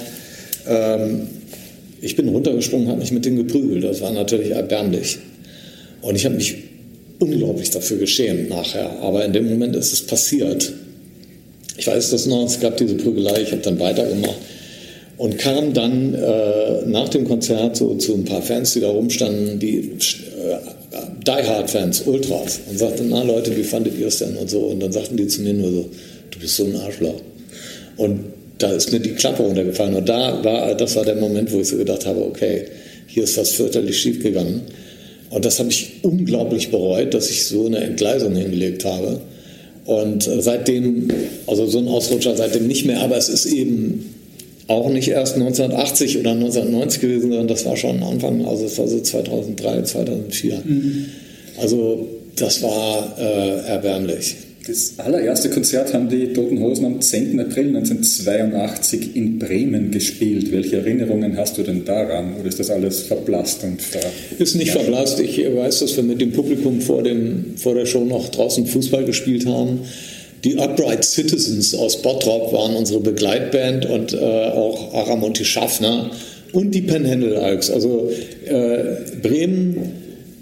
[0.68, 1.28] ähm,
[2.00, 3.84] ich bin runtergesprungen, habe mich mit dem geprügelt.
[3.84, 5.18] Das war natürlich erbärmlich.
[6.02, 6.56] Und ich habe mich
[7.18, 8.98] unglaublich dafür geschämt nachher.
[9.00, 10.72] Aber in dem Moment ist es passiert.
[11.76, 14.36] Ich weiß das noch, es gab diese Prügelei, ich habe dann weitergemacht
[15.16, 19.58] und kam dann äh, nach dem Konzert so, zu ein paar Fans, die da rumstanden,
[19.58, 20.58] die äh,
[21.26, 24.60] Die Hard Fans, Ultras, und sagte, na Leute, wie fandet ihr es denn und so?
[24.60, 25.90] Und dann sagten die zu mir nur so,
[26.30, 27.20] du bist so ein Arschloch.
[27.96, 28.20] Und
[28.58, 29.94] da ist mir die Klappe runtergefallen.
[29.94, 32.66] Und da war, das war der Moment, wo ich so gedacht habe, okay,
[33.06, 34.62] hier ist was fürchterlich schief gegangen.
[35.30, 39.20] Und das habe ich unglaublich bereut, dass ich so eine Entgleisung hingelegt habe.
[39.84, 41.08] Und äh, seitdem,
[41.46, 44.11] also so ein Ausrutscher seitdem nicht mehr, aber es ist eben
[44.68, 48.86] auch nicht erst 1980 oder 1990 gewesen, sondern das war schon Anfang, also es war
[48.86, 50.62] so 2003, 2004.
[50.64, 51.06] Mhm.
[51.60, 54.36] Also das war äh, erbärmlich.
[54.66, 57.40] Das allererste Konzert haben die Toten Hosen am 10.
[57.40, 60.52] April 1982 in Bremen gespielt.
[60.52, 62.36] Welche Erinnerungen hast du denn daran?
[62.38, 64.00] Oder ist das alles verblasst und ver
[64.38, 65.18] Ist nicht verblasst.
[65.18, 69.04] Ich weiß, dass wir mit dem Publikum vor, dem, vor der Show noch draußen Fußball
[69.04, 69.80] gespielt haben.
[70.44, 76.10] Die Upright Citizens aus Bottrop waren unsere Begleitband und äh, auch Aramonti Schaffner
[76.52, 77.70] und die Penhandle Alks.
[77.70, 78.10] Also
[78.46, 79.92] äh, Bremen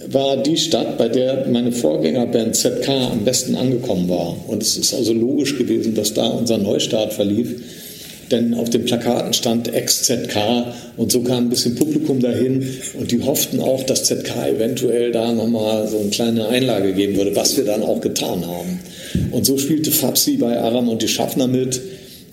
[0.06, 4.36] war die Stadt, bei der meine Vorgängerband ZK am besten angekommen war.
[4.48, 7.54] Und es ist also logisch gewesen, dass da unser Neustart verlief.
[8.30, 12.64] Denn auf den Plakaten stand Ex-ZK und so kam ein bisschen Publikum dahin
[12.98, 17.34] und die hofften auch, dass ZK eventuell da nochmal so eine kleine Einlage geben würde,
[17.34, 18.78] was wir dann auch getan haben.
[19.30, 21.80] Und so spielte Fabsi bei Aram und die Schaffner mit.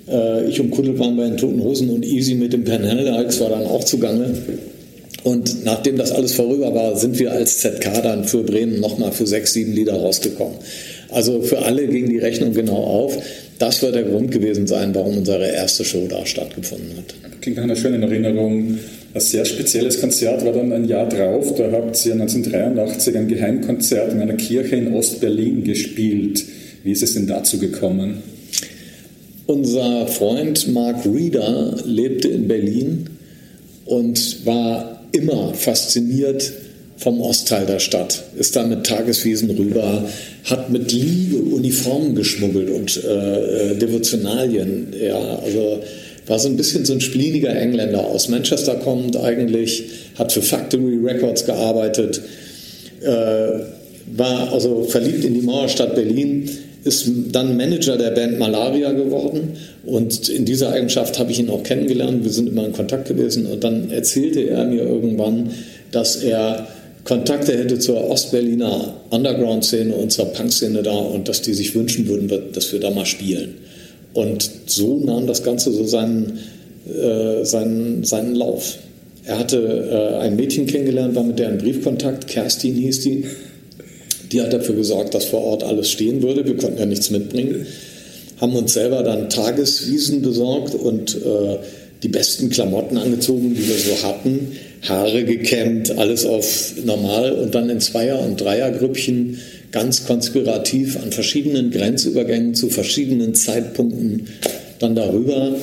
[0.09, 3.49] Äh, ich und Kuddel waren bei den Toten Hosen und Easy mit dem Penhalides war
[3.49, 4.37] dann auch zugange.
[5.23, 9.27] Und nachdem das alles vorüber war, sind wir als ZK dann für Bremen nochmal für
[9.27, 10.55] sechs, sieben Lieder rausgekommen.
[11.09, 13.17] Also für alle ging die Rechnung genau auf.
[13.59, 17.15] Das wird der Grund gewesen sein, warum unsere erste Show da stattgefunden hat.
[17.41, 18.77] Klingt nach einer schönen Erinnerung.
[19.13, 21.55] Ein sehr spezielles Konzert war dann ein Jahr drauf.
[21.55, 26.43] Da habt ihr 1983 ein Geheimkonzert in einer Kirche in Ostberlin gespielt.
[26.83, 28.23] Wie ist es denn dazu gekommen?
[29.45, 33.09] Unser Freund Mark Reeder lebte in Berlin
[33.85, 36.51] und war immer fasziniert
[36.97, 40.03] vom Ostteil der Stadt, ist da mit Tageswiesen rüber,
[40.45, 44.87] hat mit Liebe Uniformen geschmuggelt und äh, äh, Devotionalien.
[44.99, 45.79] Ja, also
[46.25, 49.83] war so ein bisschen so ein spliniger Engländer aus Manchester kommend eigentlich,
[50.17, 52.21] hat für Factory Records gearbeitet,
[53.01, 53.59] äh,
[54.17, 56.49] war also verliebt in die Mauerstadt Berlin,
[56.87, 61.63] ist dann Manager der Band Malaria geworden und in dieser Eigenschaft habe ich ihn auch
[61.63, 62.23] kennengelernt.
[62.23, 65.51] Wir sind immer in Kontakt gewesen und dann erzählte er mir irgendwann,
[65.91, 66.67] dass er
[67.03, 72.29] Kontakte hätte zur Ostberliner Underground-Szene und zur Punk-Szene da und dass die sich wünschen würden,
[72.53, 73.55] dass wir da mal spielen.
[74.13, 76.39] Und so nahm das Ganze so seinen,
[76.85, 78.77] äh, seinen, seinen Lauf.
[79.25, 83.25] Er hatte äh, ein Mädchen kennengelernt, war mit der in Briefkontakt, Kerstin hieß die.
[84.31, 86.45] Die hat dafür gesorgt, dass vor Ort alles stehen würde.
[86.45, 87.65] Wir konnten ja nichts mitbringen.
[88.39, 91.57] Haben uns selber dann Tageswiesen besorgt und äh,
[92.03, 94.51] die besten Klamotten angezogen, die wir so hatten.
[94.87, 99.39] Haare gekämmt, alles auf normal und dann in Zweier- und Dreiergrüppchen
[99.71, 104.27] ganz konspirativ an verschiedenen Grenzübergängen zu verschiedenen Zeitpunkten
[104.79, 105.55] dann darüber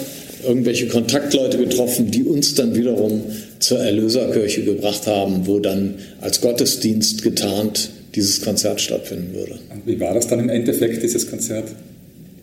[0.47, 3.23] irgendwelche Kontaktleute getroffen, die uns dann wiederum
[3.61, 9.59] zur Erlöserkirche gebracht haben, wo dann als Gottesdienst getarnt dieses Konzert stattfinden würde.
[9.73, 11.69] Und wie war das dann im Endeffekt, dieses Konzert?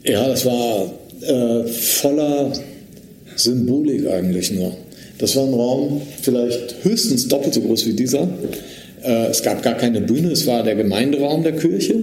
[0.03, 2.51] Ja, das war äh, voller
[3.35, 4.75] Symbolik eigentlich nur.
[5.17, 8.27] Das war ein Raum vielleicht höchstens doppelt so groß wie dieser.
[9.03, 11.95] Äh, es gab gar keine Bühne, es war der Gemeinderaum der Kirche.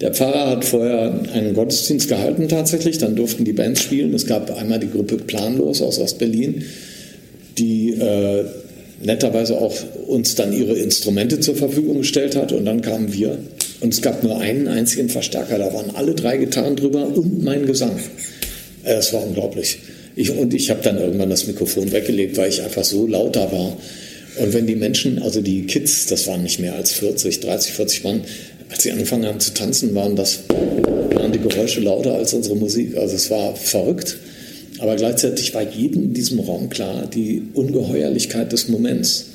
[0.00, 4.14] Der Pfarrer hat vorher einen Gottesdienst gehalten tatsächlich, dann durften die Bands spielen.
[4.14, 6.64] Es gab einmal die Gruppe Planlos aus Ostberlin,
[7.58, 8.44] die äh,
[9.00, 9.74] netterweise auch
[10.06, 13.38] uns dann ihre Instrumente zur Verfügung gestellt hat und dann kamen wir
[13.80, 17.66] und es gab nur einen einzigen Verstärker, da waren alle drei Gitarren drüber und mein
[17.66, 17.98] Gesang.
[18.84, 19.78] Äh, es war unglaublich.
[20.16, 23.76] Ich, und ich habe dann irgendwann das Mikrofon weggelegt, weil ich einfach so lauter war.
[24.36, 28.04] Und wenn die Menschen, also die Kids, das waren nicht mehr als 40, 30, 40
[28.04, 28.22] Mann,
[28.68, 32.96] als sie angefangen haben zu tanzen, waren das waren die Geräusche lauter als unsere Musik.
[32.96, 34.18] Also es war verrückt.
[34.80, 39.26] Aber gleichzeitig war jedem in diesem Raum klar die Ungeheuerlichkeit des Moments.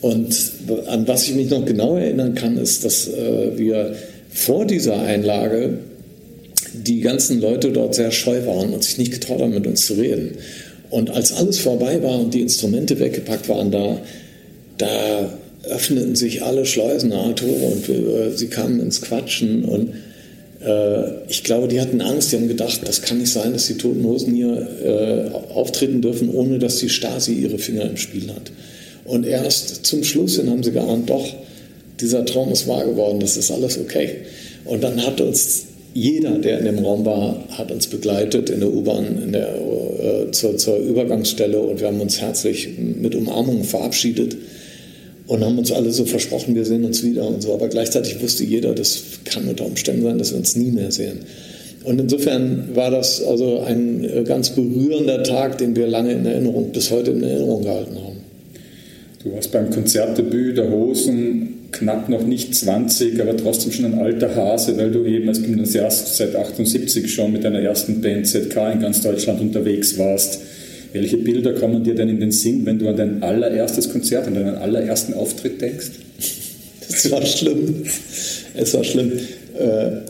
[0.00, 0.34] Und
[0.86, 3.94] an was ich mich noch genau erinnern kann, ist, dass äh, wir
[4.30, 5.78] vor dieser Einlage
[6.72, 9.94] die ganzen Leute dort sehr scheu waren und sich nicht getraut haben, mit uns zu
[9.94, 10.36] reden.
[10.90, 14.00] Und als alles vorbei war und die Instrumente weggepackt waren, da,
[14.78, 19.94] da öffneten sich alle Schleusen, Tore und äh, sie kamen ins Quatschen und
[21.28, 24.04] ich glaube, die hatten Angst, die haben gedacht, das kann nicht sein, dass die Toten
[24.04, 28.50] Hosen hier äh, auftreten dürfen, ohne dass die Stasi ihre Finger im Spiel hat.
[29.04, 31.26] Und erst zum Schluss hin haben sie geahnt, doch,
[32.00, 34.10] dieser Traum ist wahr geworden, das ist alles okay.
[34.64, 38.72] Und dann hat uns jeder, der in dem Raum war, hat uns begleitet in der
[38.72, 44.36] U-Bahn äh, zur, zur Übergangsstelle und wir haben uns herzlich mit Umarmung verabschiedet
[45.26, 47.54] und haben uns alle so versprochen, wir sehen uns wieder und so.
[47.54, 51.20] Aber gleichzeitig wusste jeder, das kann unter Umständen sein, dass wir uns nie mehr sehen.
[51.84, 56.72] Und insofern war das also ein äh, ganz berührender Tag, den wir lange in Erinnerung,
[56.72, 58.16] bis heute in Erinnerung gehalten haben.
[59.22, 64.34] Du warst beim Konzertdebüt der Hosen knapp noch nicht 20, aber trotzdem schon ein alter
[64.34, 68.80] Hase, weil du eben als Gymnasiast seit 78 schon mit deiner ersten Band ZK in
[68.80, 70.40] ganz Deutschland unterwegs warst.
[70.92, 74.34] Welche Bilder kommen dir denn in den Sinn, wenn du an dein allererstes Konzert, an
[74.34, 75.90] deinen allerersten Auftritt denkst?
[76.88, 77.82] Das war schlimm.
[78.54, 79.12] Es war schlimm.
[79.58, 80.02] Äh,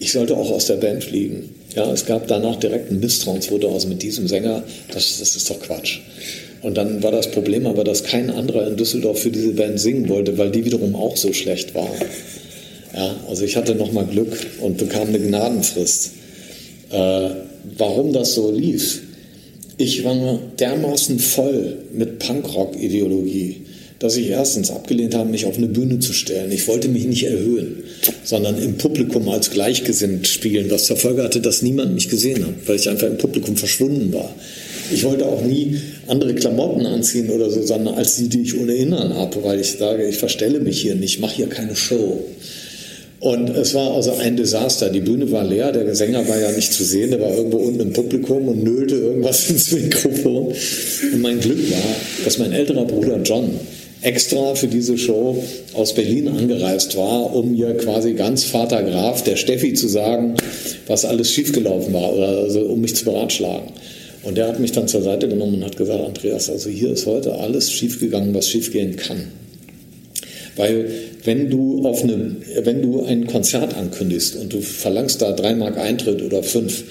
[0.00, 1.50] ich sollte auch aus der Band fliegen.
[1.74, 4.64] Ja, es gab danach direkt ein Misstrauensvoto aus mit diesem Sänger.
[4.92, 6.00] Das, das ist doch Quatsch.
[6.62, 10.08] Und dann war das Problem aber, dass kein anderer in Düsseldorf für diese Band singen
[10.08, 11.90] wollte, weil die wiederum auch so schlecht war.
[12.94, 16.12] Ja, also ich hatte nochmal Glück und bekam eine Gnadenfrist.
[16.90, 17.28] Äh,
[17.76, 19.02] warum das so lief?
[19.78, 23.56] Ich war dermaßen voll mit Punkrock-Ideologie,
[23.98, 26.50] dass ich erstens abgelehnt habe, mich auf eine Bühne zu stellen.
[26.50, 27.84] Ich wollte mich nicht erhöhen,
[28.24, 32.54] sondern im Publikum als gleichgesinnt spielen, was zur Folge hatte, dass niemand mich gesehen hat,
[32.64, 34.34] weil ich einfach im Publikum verschwunden war.
[34.90, 38.94] Ich wollte auch nie andere Klamotten anziehen oder so, sondern als die, die ich ohnehin
[38.94, 42.24] anhabe, weil ich sage, ich verstelle mich hier nicht, ich mache hier keine Show.
[43.20, 44.90] Und es war also ein Desaster.
[44.90, 47.80] Die Bühne war leer, der Sänger war ja nicht zu sehen, der war irgendwo unten
[47.80, 50.48] im Publikum und nölte irgendwas ins Mikrofon.
[51.12, 53.50] Und mein Glück war, dass mein älterer Bruder John
[54.02, 55.42] extra für diese Show
[55.72, 60.34] aus Berlin angereist war, um mir quasi ganz Vater Graf der Steffi zu sagen,
[60.86, 63.72] was alles schiefgelaufen war, oder also um mich zu beratschlagen.
[64.22, 67.06] Und der hat mich dann zur Seite genommen und hat gesagt, Andreas, also hier ist
[67.06, 69.28] heute alles schiefgegangen, was schiefgehen kann.
[70.56, 70.88] Weil
[71.24, 75.78] wenn du, auf eine, wenn du ein Konzert ankündigst und du verlangst da drei Mark
[75.78, 76.84] Eintritt oder fünf,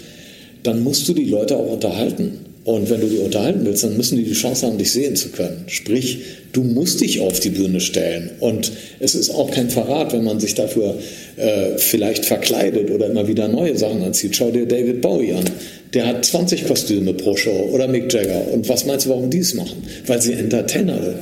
[0.63, 2.39] dann musst du die Leute auch unterhalten.
[2.65, 5.29] Und wenn du die unterhalten willst, dann müssen die die Chance haben, dich sehen zu
[5.29, 5.65] können.
[5.67, 6.19] Sprich,
[6.51, 8.31] du musst dich auf die Bühne stellen.
[8.39, 10.97] Und es ist auch kein Verrat, wenn man sich dafür
[11.37, 14.35] äh, vielleicht verkleidet oder immer wieder neue Sachen anzieht.
[14.35, 15.45] Schau dir David Bowie an.
[15.93, 18.51] Der hat 20 Kostüme pro Show oder Mick Jagger.
[18.51, 19.83] Und was meinst du, warum die es machen?
[20.07, 21.17] Weil sie Entertainer sind.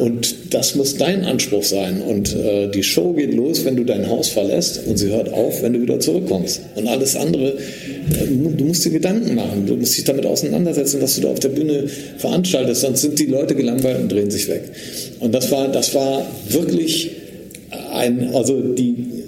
[0.00, 2.00] Und das muss dein Anspruch sein.
[2.00, 5.62] Und äh, die Show geht los, wenn du dein Haus verlässt und sie hört auf,
[5.62, 6.62] wenn du wieder zurückkommst.
[6.74, 8.26] Und alles andere, äh,
[8.56, 9.66] du musst dir Gedanken machen.
[9.66, 11.86] Du musst dich damit auseinandersetzen, was du da auf der Bühne
[12.16, 12.80] veranstaltest.
[12.80, 14.62] Sonst sind die Leute gelangweilt und drehen sich weg.
[15.20, 17.10] Und das war, das war wirklich
[17.92, 19.19] ein, also die,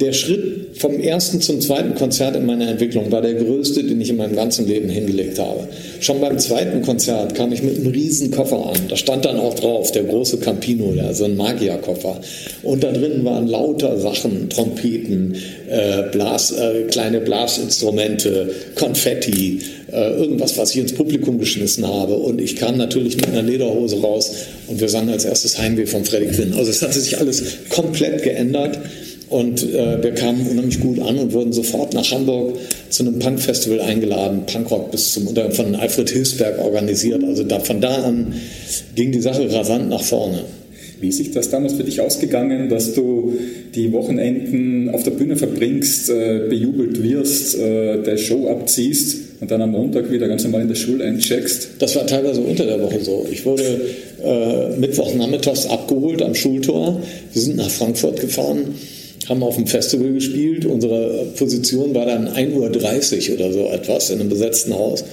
[0.00, 4.08] der Schritt vom ersten zum zweiten Konzert in meiner Entwicklung war der größte, den ich
[4.08, 5.68] in meinem ganzen Leben hingelegt habe.
[6.00, 8.80] Schon beim zweiten Konzert kam ich mit einem riesen Koffer an.
[8.88, 12.20] Da stand dann auch drauf, der große Campino, so ein Magierkoffer.
[12.62, 15.36] Und da drin waren lauter Sachen, Trompeten,
[15.68, 19.60] äh, Blas, äh, kleine Blasinstrumente, Konfetti,
[19.92, 22.14] äh, irgendwas, was ich ins Publikum geschmissen habe.
[22.14, 24.32] Und ich kam natürlich mit einer Lederhose raus
[24.68, 26.54] und wir sangen als erstes Heimweh von Freddie Quinn.
[26.54, 28.78] Also es hatte sich alles komplett geändert.
[29.30, 32.56] Und äh, wir kamen unheimlich gut an und wurden sofort nach Hamburg
[32.90, 37.22] zu einem Punk-Festival eingeladen, Punkrock bis zum unter von Alfred Hilsberg organisiert.
[37.22, 38.34] Also da, von da an
[38.96, 40.42] ging die Sache rasant nach vorne.
[41.00, 43.34] Wie ist sich das damals für dich ausgegangen, dass du
[43.72, 49.62] die Wochenenden auf der Bühne verbringst, äh, bejubelt wirst, äh, der Show abziehst und dann
[49.62, 51.68] am Montag wieder ganz normal in der Schule eincheckst?
[51.78, 53.24] Das war teilweise unter der Woche so.
[53.30, 53.80] Ich wurde
[54.22, 57.00] äh, Mittwochnachmittags abgeholt am Schultor.
[57.32, 58.74] Wir sind nach Frankfurt gefahren
[59.30, 60.66] haben auf dem Festival gespielt.
[60.66, 65.04] Unsere Position war dann 1.30 Uhr oder so etwas in einem besetzten Haus.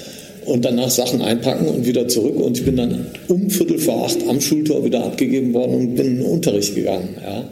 [0.46, 2.40] Und danach Sachen einpacken und wieder zurück.
[2.40, 6.08] Und ich bin dann um Viertel vor acht am Schultor wieder abgegeben worden und bin
[6.08, 7.16] in den Unterricht gegangen.
[7.22, 7.50] Ja.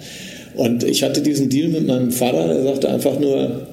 [0.56, 3.68] Und ich hatte diesen Deal mit meinem Vater, der sagte einfach nur,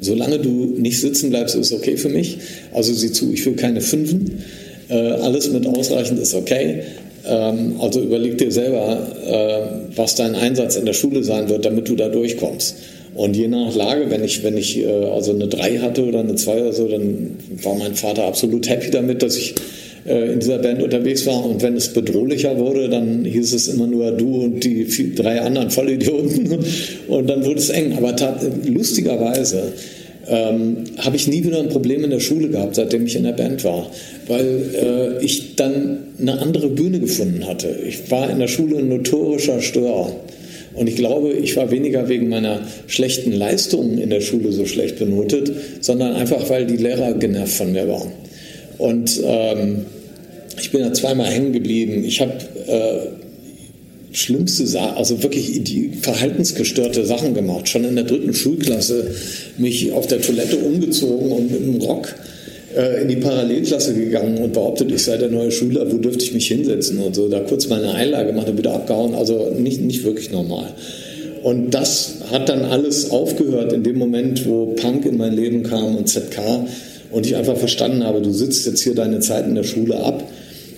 [0.00, 2.38] solange du nicht sitzen bleibst, ist okay für mich.
[2.72, 4.42] Also sieh zu, ich will keine Fünfen.
[4.88, 6.84] Äh, alles mit ausreichend ist okay.
[7.26, 11.88] Ähm, also überleg dir selber, äh, was dein Einsatz in der Schule sein wird, damit
[11.88, 12.76] du da durchkommst.
[13.14, 16.34] Und je nach Lage, wenn ich, wenn ich äh, also eine 3 hatte oder eine
[16.34, 19.54] 2 oder so, dann war mein Vater absolut happy damit, dass ich
[20.06, 21.44] äh, in dieser Band unterwegs war.
[21.44, 25.70] Und wenn es bedrohlicher wurde, dann hieß es immer nur du und die drei anderen
[25.70, 26.58] Vollidioten.
[27.08, 27.92] Und dann wurde es eng.
[27.96, 28.14] Aber
[28.66, 29.72] lustigerweise
[30.32, 33.32] ähm, habe ich nie wieder ein Problem in der Schule gehabt, seitdem ich in der
[33.32, 33.90] Band war,
[34.26, 37.68] weil äh, ich dann eine andere Bühne gefunden hatte.
[37.86, 40.16] Ich war in der Schule ein notorischer Störer.
[40.74, 44.98] Und ich glaube, ich war weniger wegen meiner schlechten Leistungen in der Schule so schlecht
[44.98, 48.12] benotet, sondern einfach, weil die Lehrer genervt von mir waren.
[48.78, 49.84] Und ähm,
[50.58, 52.04] ich bin da zweimal hängen geblieben.
[52.06, 52.32] Ich habe
[52.66, 53.21] äh,
[54.12, 57.68] schlimmste Sachen, also wirklich die verhaltensgestörte Sachen gemacht.
[57.68, 59.10] Schon in der dritten Schulklasse
[59.58, 62.14] mich auf der Toilette umgezogen und mit einem Rock
[62.76, 66.34] äh, in die Parallelklasse gegangen und behauptet, ich sei der neue Schüler, wo dürfte ich
[66.34, 67.28] mich hinsetzen und so.
[67.28, 69.14] Da kurz meine Einlage gemacht und wieder abgehauen.
[69.14, 70.74] Also nicht, nicht wirklich normal.
[71.42, 75.96] Und das hat dann alles aufgehört in dem Moment, wo Punk in mein Leben kam
[75.96, 76.66] und ZK
[77.10, 80.22] und ich einfach verstanden habe, du sitzt jetzt hier deine Zeit in der Schule ab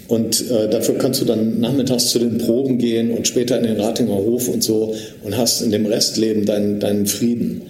[0.08, 3.80] und äh, dafür kannst du dann nachmittags zu den Proben gehen und später in den
[3.80, 7.62] Ratinger Hof und so und hast in dem Restleben deinen, deinen Frieden.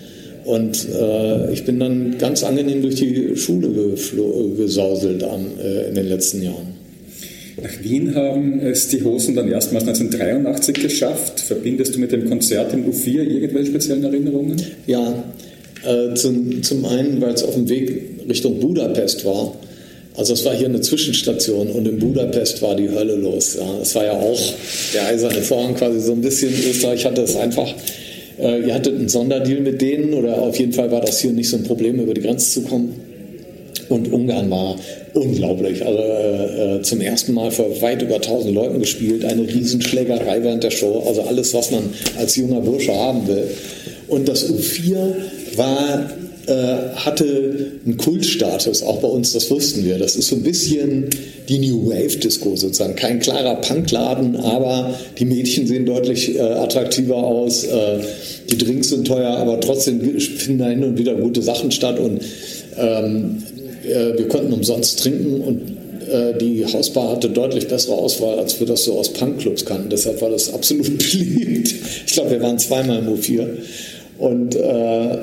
[0.45, 3.69] Und äh, ich bin dann ganz angenehm durch die Schule
[4.57, 6.75] gesauselt an, äh, in den letzten Jahren.
[7.63, 11.41] Nach Wien haben es die Hosen dann erstmals 1983 geschafft.
[11.41, 14.61] Verbindest du mit dem Konzert im U4 irgendwelche speziellen Erinnerungen?
[14.87, 15.25] Ja,
[15.87, 19.55] äh, zum, zum einen, weil es auf dem Weg Richtung Budapest war
[20.17, 23.59] also es war hier eine Zwischenstation und in Budapest war die Hölle los.
[23.83, 24.41] Es war ja auch
[24.95, 26.53] der eiserne Vorhang quasi so ein bisschen.
[26.53, 27.69] Österreich hatte es einfach.
[28.39, 31.49] Äh, ihr hattet einen Sonderdeal mit denen oder auf jeden Fall war das hier nicht
[31.49, 32.95] so ein Problem, über die Grenze zu kommen.
[33.89, 34.77] Und Ungarn war
[35.15, 35.85] unglaublich.
[35.85, 40.63] Also äh, äh zum ersten Mal vor weit über 1000 Leuten gespielt, eine Riesenschlägerei während
[40.63, 41.83] der Show, also alles, was man
[42.19, 43.49] als junger Bursche haben will.
[44.07, 45.15] Und das U4
[45.57, 46.11] war
[46.47, 49.99] hatte einen Kultstatus, auch bei uns, das wussten wir.
[49.99, 51.09] Das ist so ein bisschen
[51.49, 52.97] die New Wave Disco sozusagen.
[52.97, 57.65] Kein klarer Punkladen, aber die Mädchen sehen deutlich äh, attraktiver aus.
[57.65, 57.99] Äh,
[58.51, 62.21] die Drinks sind teuer, aber trotzdem finden da hin und wieder gute Sachen statt und
[62.79, 63.43] ähm,
[63.85, 65.61] äh, wir konnten umsonst trinken und
[66.09, 69.91] äh, die Hausbar hatte deutlich bessere Auswahl, als wir das so aus Punkclubs kannten.
[69.91, 71.75] Deshalb war das absolut beliebt.
[72.07, 73.47] Ich glaube, wir waren zweimal im U4.
[74.19, 75.19] Und äh,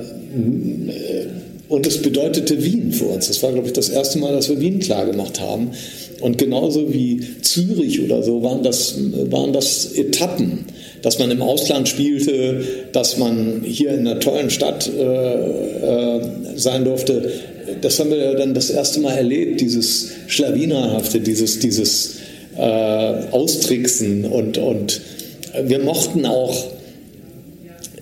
[1.72, 3.28] und es bedeutete Wien für uns.
[3.28, 5.72] Das war, glaube ich, das erste Mal, dass wir Wien klar gemacht haben.
[6.20, 8.96] Und genauso wie Zürich oder so waren das,
[9.32, 10.66] waren das Etappen,
[11.02, 16.22] dass man im Ausland spielte, dass man hier in einer tollen Stadt äh, äh,
[16.56, 17.32] sein durfte.
[17.82, 22.18] Das haben wir ja dann das erste Mal erlebt, dieses Schlawinerhafte, dieses, dieses
[22.58, 24.26] äh, Austricksen.
[24.26, 25.02] Und, und
[25.64, 26.68] wir mochten auch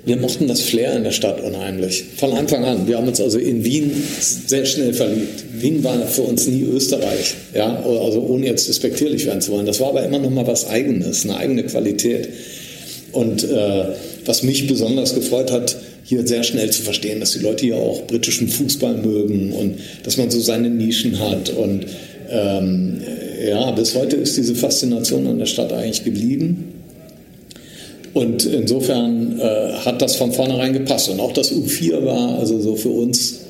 [0.09, 2.03] wir mochten das Flair in der Stadt unheimlich.
[2.17, 2.87] Von Anfang an.
[2.87, 5.43] Wir haben uns also in Wien sehr schnell verliebt.
[5.53, 7.35] Wien war für uns nie Österreich.
[7.53, 9.67] Ja, also ohne jetzt despektierlich werden zu wollen.
[9.67, 12.27] Das war aber immer noch mal was Eigenes, eine eigene Qualität.
[13.11, 13.83] Und äh,
[14.25, 18.07] was mich besonders gefreut hat, hier sehr schnell zu verstehen, dass die Leute hier auch
[18.07, 21.51] britischen Fußball mögen und dass man so seine Nischen hat.
[21.51, 21.85] Und
[22.31, 22.97] ähm,
[23.47, 26.68] ja, bis heute ist diese Faszination an der Stadt eigentlich geblieben.
[28.13, 31.09] Und insofern äh, hat das von vornherein gepasst.
[31.09, 33.41] Und auch das U4 war also so für uns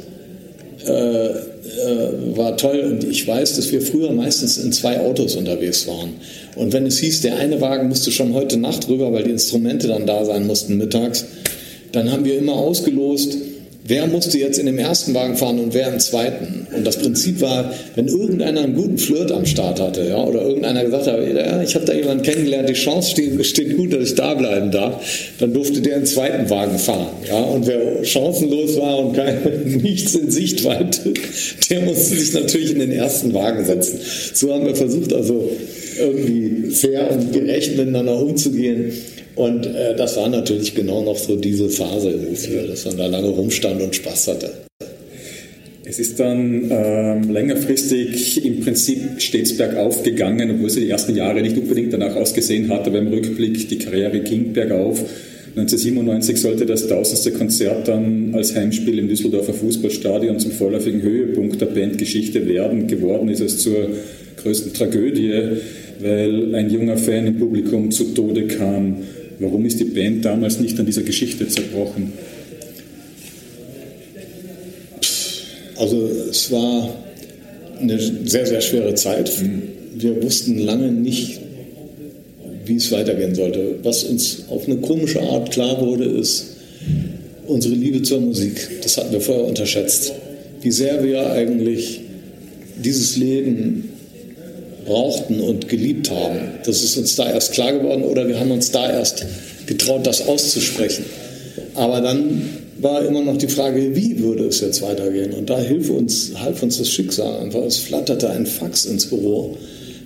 [0.86, 2.80] äh, äh, war toll.
[2.80, 6.16] Und ich weiß, dass wir früher meistens in zwei Autos unterwegs waren.
[6.56, 9.88] Und wenn es hieß, der eine Wagen musste schon heute Nacht rüber, weil die Instrumente
[9.88, 11.26] dann da sein mussten mittags,
[11.92, 13.38] dann haben wir immer ausgelost,
[13.90, 16.68] wer musste jetzt in dem ersten Wagen fahren und wer im zweiten.
[16.76, 20.86] Und das Prinzip war, wenn irgendeiner einen guten Flirt am Start hatte, ja, oder irgendeiner
[20.86, 24.16] gesagt hat, ja, ich habe da jemanden kennengelernt, die Chance steht, steht, gut, dass ich
[24.16, 25.04] da bleiben darf,
[25.40, 27.08] dann durfte der im zweiten Wagen fahren.
[27.28, 31.14] Ja, und wer chancenlos war und kein, nichts in Sichtweite,
[31.70, 34.00] der musste sich natürlich in den ersten Wagen setzen.
[34.34, 35.50] So haben wir versucht, also
[36.00, 38.92] irgendwie fair und gerecht miteinander umzugehen.
[39.36, 42.14] Und äh, das war natürlich genau noch so diese Phase,
[42.68, 44.52] dass man da lange rumstand und Spaß hatte.
[45.90, 51.42] Es ist dann ähm, längerfristig im Prinzip stets bergauf gegangen, obwohl sie die ersten Jahre
[51.42, 55.00] nicht unbedingt danach ausgesehen hat, aber im Rückblick die Karriere ging bergauf.
[55.56, 61.66] 1997 sollte das tausendste Konzert dann als Heimspiel im Düsseldorfer Fußballstadion zum vorläufigen Höhepunkt der
[61.68, 62.86] Bandgeschichte werden.
[62.86, 63.90] Geworden ist es zur
[64.44, 65.34] größten Tragödie,
[66.00, 68.98] weil ein junger Fan im Publikum zu Tode kam.
[69.40, 72.14] Warum ist die Band damals nicht an dieser Geschichte zerbrochen?
[75.78, 76.94] Also es war
[77.80, 79.32] eine sehr, sehr schwere Zeit.
[79.96, 81.40] Wir wussten lange nicht,
[82.66, 83.76] wie es weitergehen sollte.
[83.84, 86.58] Was uns auf eine komische Art klar wurde, ist
[87.48, 88.68] unsere Liebe zur Musik.
[88.84, 90.14] Das hatten wir vorher unterschätzt.
[90.62, 92.02] Wie sehr wir eigentlich
[92.84, 93.90] dieses Leben
[94.90, 96.40] brauchten und geliebt haben.
[96.66, 99.26] Das ist uns da erst klar geworden oder wir haben uns da erst
[99.68, 101.06] getraut, das auszusprechen.
[101.76, 105.34] Aber dann war immer noch die Frage, wie würde es jetzt weitergehen?
[105.34, 107.62] Und da half uns, half uns das Schicksal einfach.
[107.64, 109.56] Es flatterte ein Fax ins Büro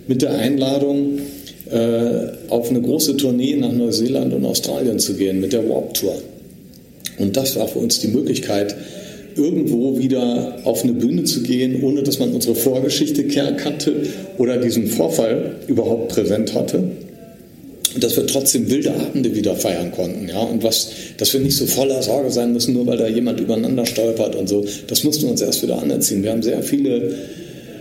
[0.07, 1.19] mit der Einladung,
[1.71, 6.15] äh, auf eine große Tournee nach Neuseeland und Australien zu gehen mit der Warp Tour.
[7.19, 8.75] Und das war für uns die Möglichkeit,
[9.36, 13.93] irgendwo wieder auf eine Bühne zu gehen, ohne dass man unsere Vorgeschichte kannte
[14.38, 16.84] oder diesen Vorfall überhaupt präsent hatte.
[17.93, 21.55] Und dass wir trotzdem wilde Abende wieder feiern konnten, ja, und was, dass wir nicht
[21.55, 24.65] so voller Sorge sein müssen, nur weil da jemand übereinander stolpert und so.
[24.88, 26.23] Das mussten wir uns erst wieder anerziehen.
[26.23, 27.13] Wir haben sehr viele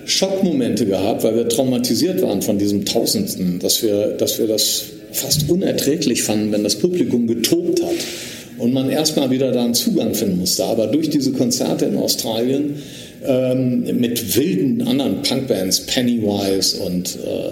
[0.05, 5.48] Schockmomente gehabt, weil wir traumatisiert waren von diesem Tausendsten, dass wir, dass wir das fast
[5.48, 7.62] unerträglich fanden, wenn das Publikum getobt
[8.63, 10.65] und man erstmal wieder da einen Zugang finden musste.
[10.65, 12.77] Aber durch diese Konzerte in Australien
[13.27, 17.49] ähm, mit wilden anderen Punkbands, Pennywise und äh,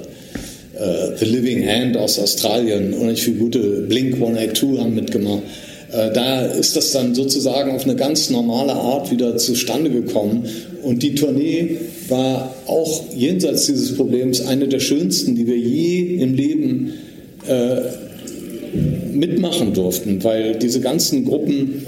[0.81, 3.59] äh, The Living Hand aus Australien und ich viele gute
[3.89, 5.43] Blink 182 haben mitgemacht.
[5.91, 10.45] Äh, da ist das dann sozusagen auf eine ganz normale Art wieder zustande gekommen.
[10.85, 11.77] Und die Tournee
[12.09, 16.93] war auch jenseits dieses Problems eine der schönsten, die wir je im Leben
[17.49, 18.10] äh,
[19.13, 21.87] mitmachen durften, weil diese ganzen Gruppen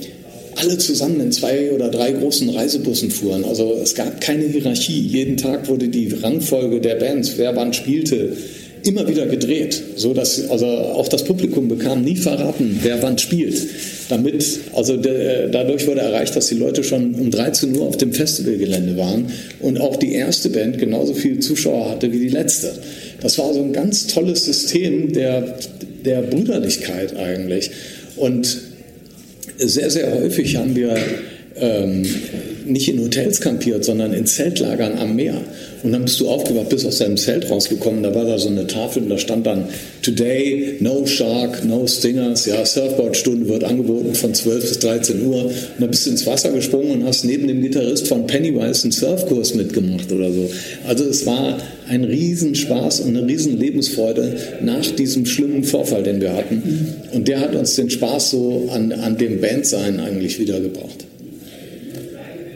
[0.56, 3.44] alle zusammen in zwei oder drei großen Reisebussen fuhren.
[3.44, 5.00] Also es gab keine Hierarchie.
[5.00, 8.36] Jeden Tag wurde die Rangfolge der Bands, wer wann spielte,
[8.84, 13.54] immer wieder gedreht, so dass also auch das Publikum bekam nie verraten, wer wann spielt.
[14.08, 18.12] Damit also de, dadurch wurde erreicht, dass die Leute schon um 13 Uhr auf dem
[18.12, 19.26] Festivalgelände waren
[19.60, 22.72] und auch die erste Band genauso viele Zuschauer hatte wie die letzte.
[23.20, 25.56] Das war so ein ganz tolles System der
[26.04, 27.70] der Brüderlichkeit eigentlich.
[28.16, 28.58] Und
[29.58, 30.96] sehr, sehr häufig haben wir
[31.56, 32.04] ähm,
[32.64, 35.40] nicht in Hotels kampiert, sondern in Zeltlagern am Meer.
[35.82, 38.66] Und dann bist du aufgewacht, bist aus deinem Zelt rausgekommen, da war da so eine
[38.66, 39.64] Tafel und da stand dann
[40.00, 45.44] Today, no Shark, no Stingers, ja, Surfboardstunde wird angeboten von 12 bis 13 Uhr.
[45.46, 48.92] Und dann bist du ins Wasser gesprungen und hast neben dem Gitarrist von Pennywise einen
[48.92, 50.48] Surfkurs mitgemacht oder so.
[50.86, 51.58] Also es war
[51.92, 56.62] ein Riesenspaß und eine riesen Lebensfreude nach diesem schlimmen Vorfall, den wir hatten.
[57.12, 61.04] Und der hat uns den Spaß so an, an dem Bandsein eigentlich wiedergebracht.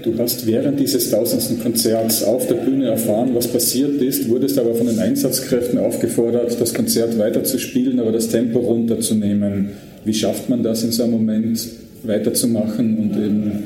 [0.04, 4.74] Du hast während dieses tausendsten Konzerts auf der Bühne erfahren, was passiert ist, wurdest aber
[4.74, 9.70] von den Einsatzkräften aufgefordert, das Konzert weiterzuspielen, aber das Tempo runterzunehmen.
[10.04, 11.60] Wie schafft man das in so einem Moment
[12.04, 13.62] weiterzumachen und eben.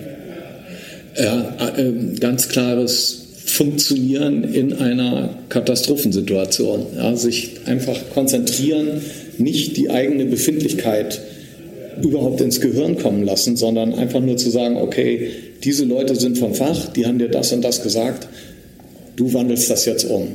[1.17, 3.20] Ja, äh, ganz klares
[3.61, 6.87] Funktionieren in einer Katastrophensituation.
[6.97, 9.03] Ja, sich einfach konzentrieren,
[9.37, 11.21] nicht die eigene Befindlichkeit
[12.01, 15.29] überhaupt ins Gehirn kommen lassen, sondern einfach nur zu sagen, okay,
[15.63, 18.29] diese Leute sind vom Fach, die haben dir das und das gesagt,
[19.17, 20.29] du wandelst das jetzt um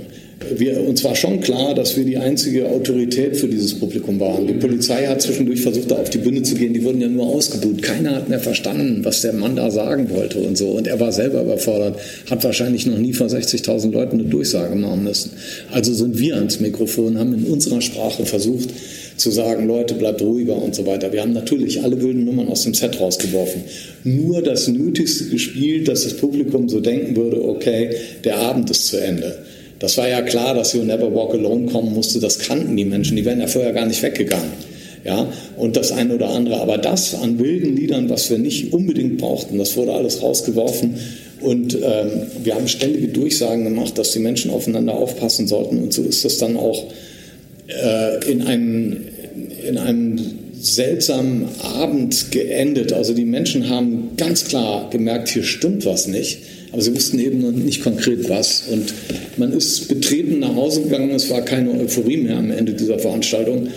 [0.58, 4.48] wir, uns war schon klar, dass wir die einzige Autorität für dieses Publikum waren.
[4.48, 6.74] Die Polizei hat zwischendurch versucht, da auf die Bühne zu gehen.
[6.74, 7.82] Die wurden ja nur ausgebucht.
[7.82, 10.68] Keiner hat mehr verstanden, was der Mann da sagen wollte und so.
[10.70, 11.98] Und er war selber überfordert,
[12.30, 15.32] hat wahrscheinlich noch nie vor 60.000 Leuten eine Durchsage machen müssen.
[15.72, 18.70] Also sind wir ans Mikrofon, haben in unserer Sprache versucht,
[19.18, 21.14] zu sagen, Leute, bleibt ruhiger und so weiter.
[21.14, 23.64] Wir haben natürlich alle wilden Nummern aus dem Set rausgeworfen.
[24.04, 27.92] Nur das Nötigste gespielt, dass das Publikum so denken würde, okay,
[28.26, 29.38] der Abend ist zu Ende.
[29.80, 32.20] Das war ja klar, dass You Never Walk Alone kommen musste.
[32.20, 33.18] Das kannten die Menschen.
[33.18, 34.52] Die wären ja vorher gar nicht weggegangen.
[35.04, 36.60] Ja, und das eine oder andere.
[36.62, 40.96] Aber das an wilden Liedern, was wir nicht unbedingt brauchten, das wurde alles rausgeworfen.
[41.42, 45.78] Und ähm, wir haben ständige Durchsagen gemacht, dass die Menschen aufeinander aufpassen sollten.
[45.84, 46.86] Und so ist das dann auch
[47.68, 48.98] äh, in, einem,
[49.68, 50.20] in einem
[50.60, 52.92] seltsamen Abend geendet.
[52.92, 56.40] Also die Menschen haben ganz klar gemerkt, hier stimmt was nicht.
[56.76, 58.64] Aber sie wussten eben noch nicht konkret was.
[58.70, 58.94] Und
[59.38, 61.12] man ist betreten nach Hause gegangen.
[61.12, 63.70] Es war keine Euphorie mehr am Ende dieser Veranstaltung.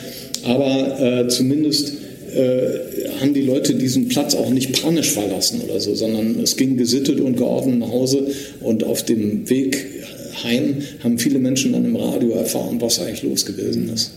[0.42, 1.92] Aber äh, zumindest
[2.34, 6.76] äh, haben die Leute diesen Platz auch nicht panisch verlassen oder so, sondern es ging
[6.76, 8.26] gesittet und geordnet nach Hause.
[8.62, 9.86] Und auf dem Weg
[10.42, 14.11] heim haben viele Menschen dann im Radio erfahren, was eigentlich los gewesen ist.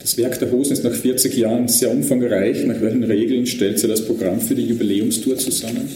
[0.00, 2.64] Das Werk der Hosen ist nach 40 Jahren sehr umfangreich.
[2.66, 5.88] Nach welchen Regeln stellt sie das Programm für die Jubiläumstour zusammen?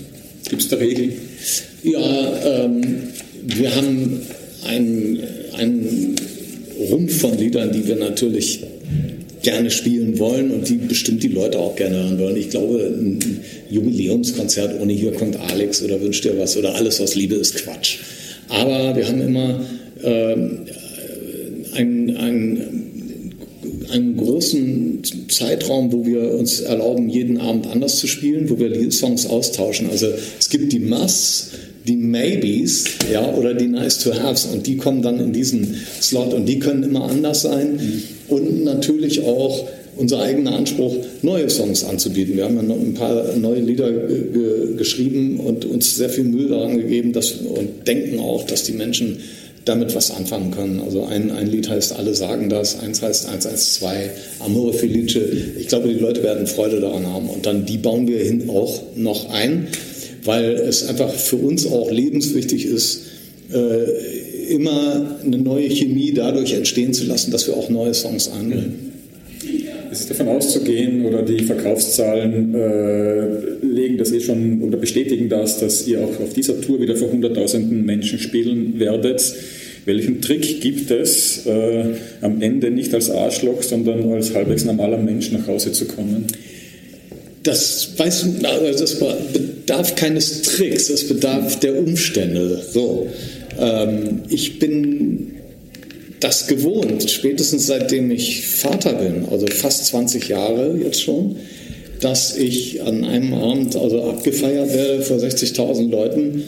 [0.48, 1.12] Gibt es da Regeln?
[1.86, 2.82] Ja, ähm,
[3.44, 4.20] wir haben
[4.66, 5.20] einen,
[5.56, 6.16] einen
[6.90, 8.64] Rumpf von Liedern, die wir natürlich
[9.42, 12.36] gerne spielen wollen und die bestimmt die Leute auch gerne hören wollen.
[12.36, 17.14] Ich glaube, ein Jubiläumskonzert ohne Hier kommt Alex oder Wünscht dir was oder alles aus
[17.14, 17.98] Liebe ist Quatsch.
[18.48, 19.60] Aber wir haben immer
[20.02, 20.62] ähm,
[21.76, 22.86] ein, ein
[23.90, 28.90] einen großen Zeitraum, wo wir uns erlauben, jeden Abend anders zu spielen, wo wir die
[28.90, 29.90] Songs austauschen.
[29.90, 30.08] Also
[30.38, 31.50] es gibt die Mass,
[31.86, 36.34] die Maybes ja, oder die Nice to Haves und die kommen dann in diesen Slot
[36.34, 37.78] und die können immer anders sein
[38.28, 42.36] und natürlich auch unser eigener Anspruch, neue Songs anzubieten.
[42.36, 43.90] Wir haben ja noch ein paar neue Lieder
[44.76, 49.18] geschrieben und uns sehr viel Mühe daran gegeben dass, und denken auch, dass die Menschen
[49.64, 50.80] damit was anfangen können.
[50.80, 54.10] Also ein, ein Lied heißt Alle sagen das, eins heißt 112,
[54.40, 55.20] Amore Felice.
[55.58, 57.28] Ich glaube, die Leute werden Freude daran haben.
[57.28, 59.66] Und dann die bauen wir hin auch noch ein,
[60.26, 63.02] weil es einfach für uns auch lebenswichtig ist,
[63.52, 68.92] äh, immer eine neue Chemie dadurch entstehen zu lassen, dass wir auch neue Songs angeln.
[69.90, 75.86] Ist davon auszugehen oder die Verkaufszahlen äh, legen das eh schon oder bestätigen das, dass
[75.86, 79.34] ihr auch auf dieser Tour wieder vor hunderttausenden Menschen spielen werdet.
[79.84, 81.84] Welchen Trick gibt es, äh,
[82.20, 86.26] am Ende nicht als Arschloch, sondern als halbwegs normaler Mensch nach Hause zu kommen?
[87.46, 88.98] Das, weiß, also das
[89.32, 92.60] bedarf keines Tricks, es bedarf der Umstände.
[92.72, 93.06] So,
[93.56, 95.36] ähm, ich bin
[96.18, 101.36] das gewohnt, spätestens seitdem ich Vater bin, also fast 20 Jahre jetzt schon,
[102.00, 106.42] dass ich an einem Abend also abgefeiert werde vor 60.000 Leuten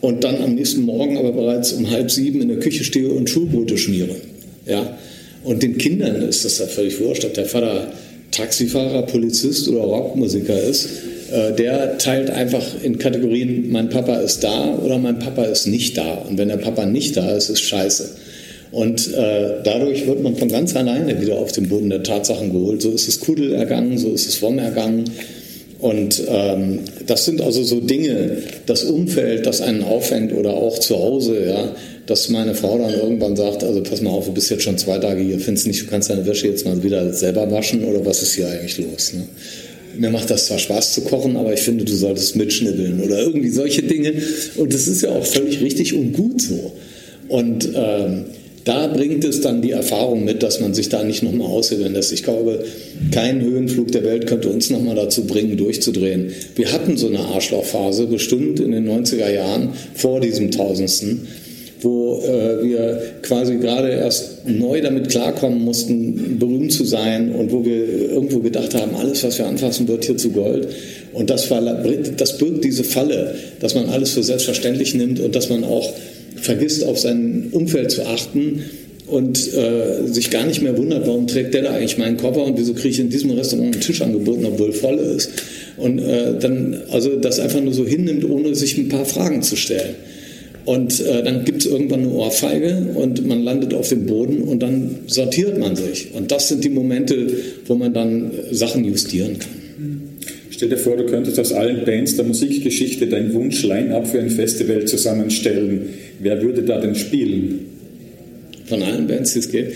[0.00, 3.28] und dann am nächsten Morgen aber bereits um halb sieben in der Küche stehe und
[3.28, 4.16] Schulbrote schmiere.
[4.64, 4.96] Ja?
[5.44, 7.92] Und den Kindern ist das ja völlig wurscht, ob der Vater
[8.36, 10.88] Taxifahrer, Polizist oder Rockmusiker ist.
[11.32, 15.96] Äh, der teilt einfach in Kategorien, mein Papa ist da oder mein Papa ist nicht
[15.96, 16.24] da.
[16.28, 18.10] Und wenn der Papa nicht da ist, ist scheiße.
[18.72, 22.82] Und äh, dadurch wird man von ganz alleine wieder auf den Boden der Tatsachen geholt.
[22.82, 25.04] So ist es Kudel ergangen, so ist es Wom ergangen.
[25.78, 30.96] Und ähm, das sind also so Dinge, das Umfeld, das einen auffängt oder auch zu
[30.96, 31.74] Hause, ja,
[32.06, 34.98] dass meine Frau dann irgendwann sagt, also pass mal auf, du bist jetzt schon zwei
[34.98, 38.22] Tage hier, findest nicht, du kannst deine Wäsche jetzt mal wieder selber waschen oder was
[38.22, 39.12] ist hier eigentlich los?
[39.12, 39.24] Ne?
[39.98, 43.50] Mir macht das zwar Spaß zu kochen, aber ich finde, du solltest mitschnibbeln oder irgendwie
[43.50, 44.12] solche Dinge.
[44.56, 46.72] Und das ist ja auch völlig richtig und gut so.
[47.28, 48.26] Und ähm,
[48.64, 52.12] da bringt es dann die Erfahrung mit, dass man sich da nicht nochmal aushebeln lässt.
[52.12, 52.64] Ich glaube,
[53.12, 56.32] kein Höhenflug der Welt könnte uns nochmal dazu bringen, durchzudrehen.
[56.56, 61.28] Wir hatten so eine Arschlochphase bestimmt in den 90er Jahren vor diesem Tausendsten,
[61.86, 67.64] wo äh, wir quasi gerade erst neu damit klarkommen mussten, berühmt zu sein und wo
[67.64, 70.68] wir irgendwo gedacht haben, alles, was wir anfassen, wird hier zu Gold.
[71.12, 71.48] Und das,
[72.16, 75.92] das birgt diese Falle, dass man alles für selbstverständlich nimmt und dass man auch
[76.34, 78.64] vergisst, auf sein Umfeld zu achten
[79.06, 82.58] und äh, sich gar nicht mehr wundert, warum trägt der da eigentlich meinen Koffer und
[82.58, 85.30] wieso kriege ich in diesem Restaurant einen Tisch angeboten, obwohl voll ist.
[85.76, 89.54] Und äh, dann also das einfach nur so hinnimmt, ohne sich ein paar Fragen zu
[89.54, 89.94] stellen.
[90.66, 94.60] Und äh, dann gibt es irgendwann eine Ohrfeige und man landet auf dem Boden und
[94.60, 96.08] dann sortiert man sich.
[96.12, 97.28] Und das sind die Momente,
[97.66, 100.16] wo man dann Sachen justieren kann.
[100.50, 104.86] Stell dir vor, du könntest aus allen Bands der Musikgeschichte dein Wunsch-Line-Up für ein Festival
[104.86, 105.90] zusammenstellen.
[106.18, 107.66] Wer würde da denn spielen?
[108.64, 109.72] Von allen Bands, die es gibt?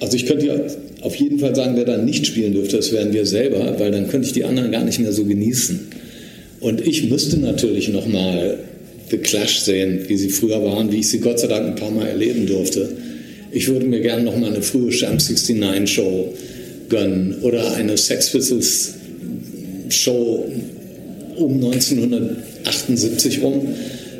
[0.00, 0.54] Also ich könnte ja
[1.02, 4.08] auf jeden Fall sagen, wer da nicht spielen dürfte, das wären wir selber, weil dann
[4.08, 5.80] könnte ich die anderen gar nicht mehr so genießen.
[6.60, 8.58] Und ich müsste natürlich nochmal
[9.10, 11.90] The Clash sehen, wie sie früher waren, wie ich sie Gott sei Dank ein paar
[11.90, 12.88] Mal erleben durfte.
[13.50, 16.34] Ich würde mir gerne nochmal eine frühe Sham 69 Show
[16.88, 18.94] gönnen oder eine Sex Pistols
[19.88, 20.50] Show
[21.36, 23.68] um 1978 rum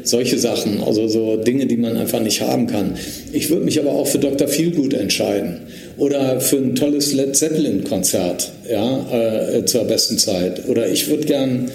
[0.07, 2.95] solche Sachen, also so Dinge, die man einfach nicht haben kann.
[3.33, 4.49] Ich würde mich aber auch für Dr.
[4.49, 5.59] Feelgood entscheiden
[5.97, 10.69] oder für ein tolles Led Zeppelin-Konzert ja, äh, zur besten Zeit.
[10.69, 11.71] Oder ich würde gern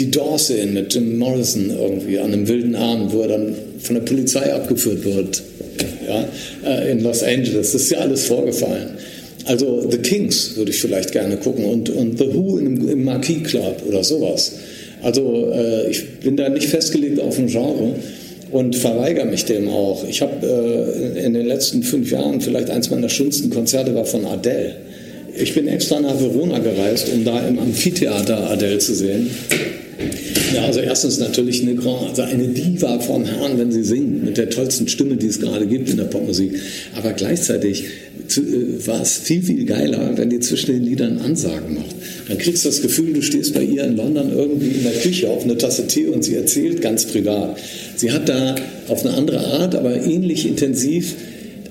[0.00, 3.94] die Doors sehen mit Jim Morrison irgendwie an einem wilden Abend, wo er dann von
[3.94, 5.42] der Polizei abgeführt wird
[6.06, 6.28] ja,
[6.66, 7.72] äh, in Los Angeles.
[7.72, 8.90] Das ist ja alles vorgefallen.
[9.44, 13.42] Also The Kings würde ich vielleicht gerne gucken und, und The Who im, im Marquis
[13.44, 14.52] Club oder sowas.
[15.02, 17.94] Also äh, ich bin da nicht festgelegt auf ein Genre
[18.50, 20.06] und verweigere mich dem auch.
[20.08, 24.24] Ich habe äh, in den letzten fünf Jahren vielleicht eins meiner schönsten Konzerte war von
[24.24, 24.76] Adele.
[25.36, 29.30] Ich bin extra nach Verona gereist, um da im Amphitheater Adele zu sehen.
[30.54, 34.50] Ja, also erstens natürlich eine, also eine Diva vom Herrn, wenn sie singt, mit der
[34.50, 36.58] tollsten Stimme, die es gerade gibt in der Popmusik.
[36.96, 41.94] Aber gleichzeitig äh, war es viel, viel geiler, wenn die zwischen den Liedern Ansagen macht.
[42.28, 45.28] Dann kriegst du das Gefühl, du stehst bei ihr in London irgendwie in der Küche
[45.28, 47.56] auf eine Tasse Tee und sie erzählt ganz privat.
[47.96, 48.54] Sie hat da
[48.88, 51.14] auf eine andere Art, aber ähnlich intensiv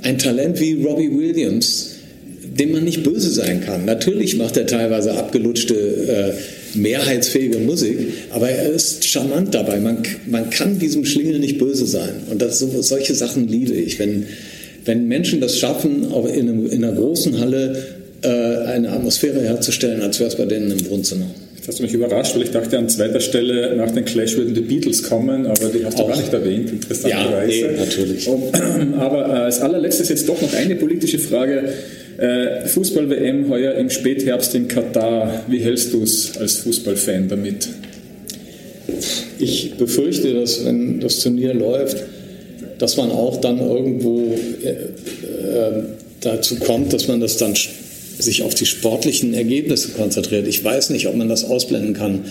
[0.01, 1.95] ein Talent wie Robbie Williams,
[2.43, 3.85] dem man nicht böse sein kann.
[3.85, 6.33] Natürlich macht er teilweise abgelutschte, äh,
[6.75, 7.97] mehrheitsfähige Musik,
[8.31, 9.79] aber er ist charmant dabei.
[9.79, 12.21] Man, man kann diesem Schlingel nicht böse sein.
[12.29, 13.99] Und das, so, solche Sachen liebe ich.
[13.99, 14.25] Wenn,
[14.85, 17.77] wenn Menschen das schaffen, auch in, einem, in einer großen Halle
[18.21, 21.25] äh, eine Atmosphäre herzustellen, als wäre es bei denen im Wohnzimmer.
[21.55, 24.53] Jetzt hast du mich überrascht, weil ich dachte an zweiter Stelle nach den Clash würden
[24.53, 26.09] die Beatles kommen, aber die hast du auch.
[26.09, 27.53] gar nicht erwähnt, interessanterweise.
[27.53, 28.27] Ja, nee, natürlich.
[28.27, 28.43] Und,
[28.97, 31.73] aber äh, als allerletztes jetzt doch noch eine politische Frage.
[32.19, 35.45] Äh, Fußball-WM heuer im Spätherbst in Katar.
[35.47, 37.69] Wie hältst du es als Fußballfan damit?
[39.39, 41.97] Ich befürchte, dass wenn das Turnier läuft,
[42.77, 45.83] dass man auch dann irgendwo äh, äh,
[46.19, 47.53] dazu kommt, dass man das dann
[48.17, 50.45] sich auf die sportlichen Ergebnisse konzentriert.
[50.45, 52.25] Ich weiß nicht, ob man das ausblenden kann,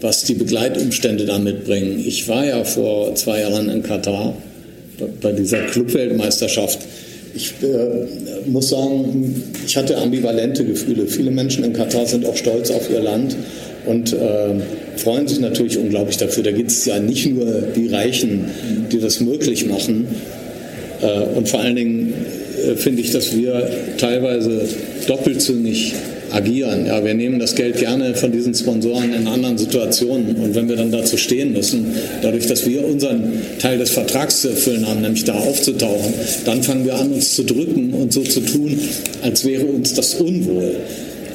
[0.00, 2.02] was die Begleitumstände da mitbringen.
[2.04, 4.36] Ich war ja vor zwei Jahren in Katar
[5.20, 6.80] bei dieser Clubweltmeisterschaft.
[7.34, 11.06] Ich äh, muss sagen, ich hatte ambivalente Gefühle.
[11.06, 13.36] Viele Menschen in Katar sind auch stolz auf ihr Land
[13.86, 14.18] und äh,
[14.96, 16.42] freuen sich natürlich unglaublich dafür.
[16.42, 18.44] Da geht es ja nicht nur die Reichen,
[18.90, 20.06] die das möglich machen.
[21.00, 22.12] Äh, und vor allen Dingen
[22.64, 23.68] äh, finde ich, dass wir
[23.98, 24.68] teilweise
[25.06, 25.94] doppelzüngig
[26.32, 26.86] agieren.
[26.86, 30.76] Ja, wir nehmen das Geld gerne von diesen Sponsoren in anderen Situationen und wenn wir
[30.76, 35.24] dann dazu stehen müssen, dadurch, dass wir unseren Teil des Vertrags zu erfüllen haben, nämlich
[35.24, 36.14] da aufzutauchen,
[36.44, 38.78] dann fangen wir an, uns zu drücken und so zu tun,
[39.22, 40.76] als wäre uns das unwohl.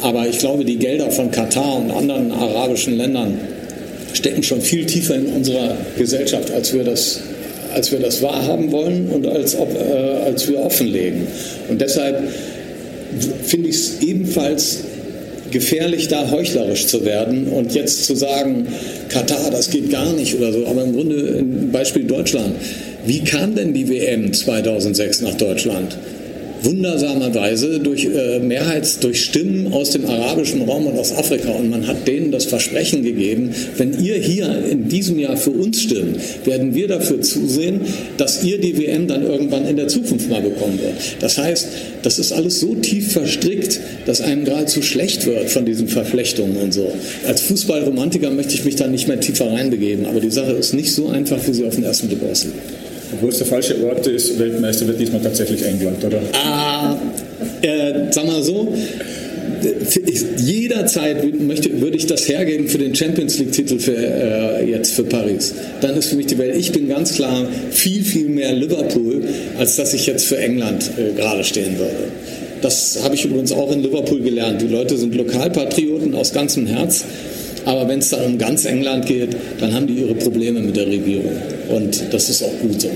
[0.01, 3.39] Aber ich glaube, die Gelder von Katar und anderen arabischen Ländern
[4.13, 7.19] stecken schon viel tiefer in unserer Gesellschaft, als wir das,
[7.73, 9.57] als wir das wahrhaben wollen und als, äh,
[10.25, 11.27] als wir offenlegen.
[11.69, 12.29] Und deshalb
[13.43, 14.79] finde ich es ebenfalls
[15.51, 18.67] gefährlich, da heuchlerisch zu werden und jetzt zu sagen,
[19.09, 20.65] Katar, das geht gar nicht oder so.
[20.65, 22.55] Aber im Grunde Beispiel Deutschland.
[23.05, 25.97] Wie kam denn die WM 2006 nach Deutschland?
[26.63, 31.51] Wundersamerweise durch äh, Mehrheits, durch Stimmen aus dem arabischen Raum und aus Afrika.
[31.51, 35.81] Und man hat denen das Versprechen gegeben, wenn ihr hier in diesem Jahr für uns
[35.81, 37.81] stimmt, werden wir dafür zusehen,
[38.17, 40.93] dass ihr die WM dann irgendwann in der Zukunft mal bekommen wird.
[41.19, 41.67] Das heißt,
[42.03, 46.73] das ist alles so tief verstrickt, dass einem geradezu schlecht wird von diesen Verflechtungen und
[46.73, 46.91] so.
[47.27, 50.93] Als Fußballromantiker möchte ich mich da nicht mehr tiefer reinbegeben, aber die Sache ist nicht
[50.93, 52.53] so einfach, wie sie auf den ersten Blick aussieht.
[53.13, 56.19] Obwohl es der falsche Ort ist, Weltmeister wird diesmal tatsächlich England, oder?
[56.33, 56.97] Ah,
[57.61, 58.73] äh, sag mal so,
[60.37, 65.53] jederzeit möchte, würde ich das hergeben für den Champions League-Titel für, äh, jetzt für Paris.
[65.81, 69.23] Dann ist für mich die Welt, ich bin ganz klar viel, viel mehr Liverpool,
[69.57, 72.11] als dass ich jetzt für England äh, gerade stehen würde.
[72.61, 74.61] Das habe ich übrigens auch in Liverpool gelernt.
[74.61, 77.05] Die Leute sind Lokalpatrioten aus ganzem Herz.
[77.67, 80.87] Aber wenn es dann um ganz England geht, dann haben die ihre Probleme mit der
[80.87, 81.33] Regierung.
[81.67, 82.89] Und das ist auch gut so.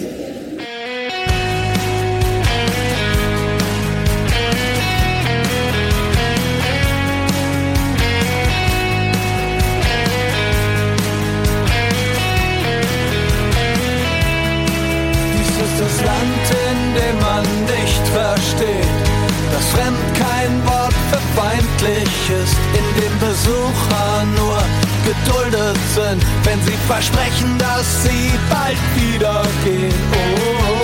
[25.11, 29.93] geduldet sind, wenn sie versprechen, dass sie bald wieder gehen.
[30.13, 30.75] Oh, oh.
[30.75, 30.80] oh.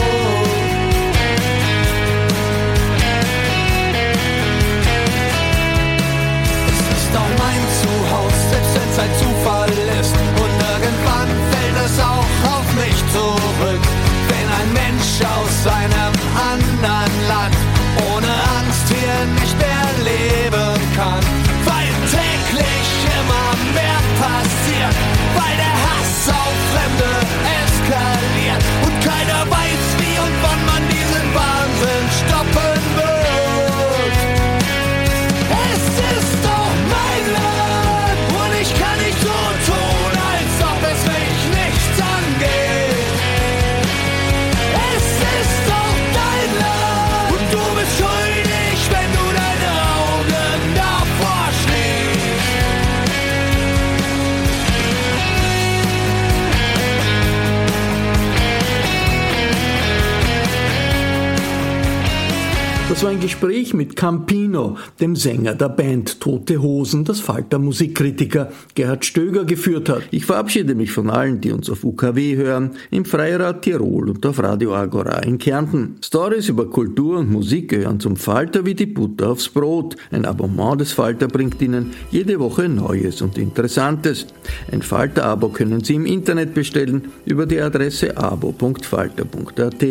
[63.98, 70.04] Campino, dem Sänger der Band Tote Hosen, das Falter Musikkritiker Gerhard Stöger geführt hat.
[70.12, 74.38] Ich verabschiede mich von allen, die uns auf UKW hören, im Freirad Tirol und auf
[74.38, 75.96] Radio Agora in Kärnten.
[76.06, 79.96] Stories über Kultur und Musik gehören zum Falter wie die Butter aufs Brot.
[80.12, 84.28] Ein Abonnement des Falter bringt Ihnen jede Woche Neues und Interessantes.
[84.72, 89.84] Ein Falter-Abo können Sie im Internet bestellen über die Adresse abo.falter.at.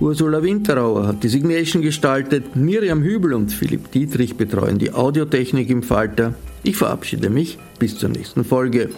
[0.00, 5.82] Ursula Winterauer hat die Signation gestaltet, Miriam Hübel und Philipp Dietrich betreuen die Audiotechnik im
[5.82, 6.32] Falter.
[6.62, 8.88] Ich verabschiede mich bis zur nächsten Folge.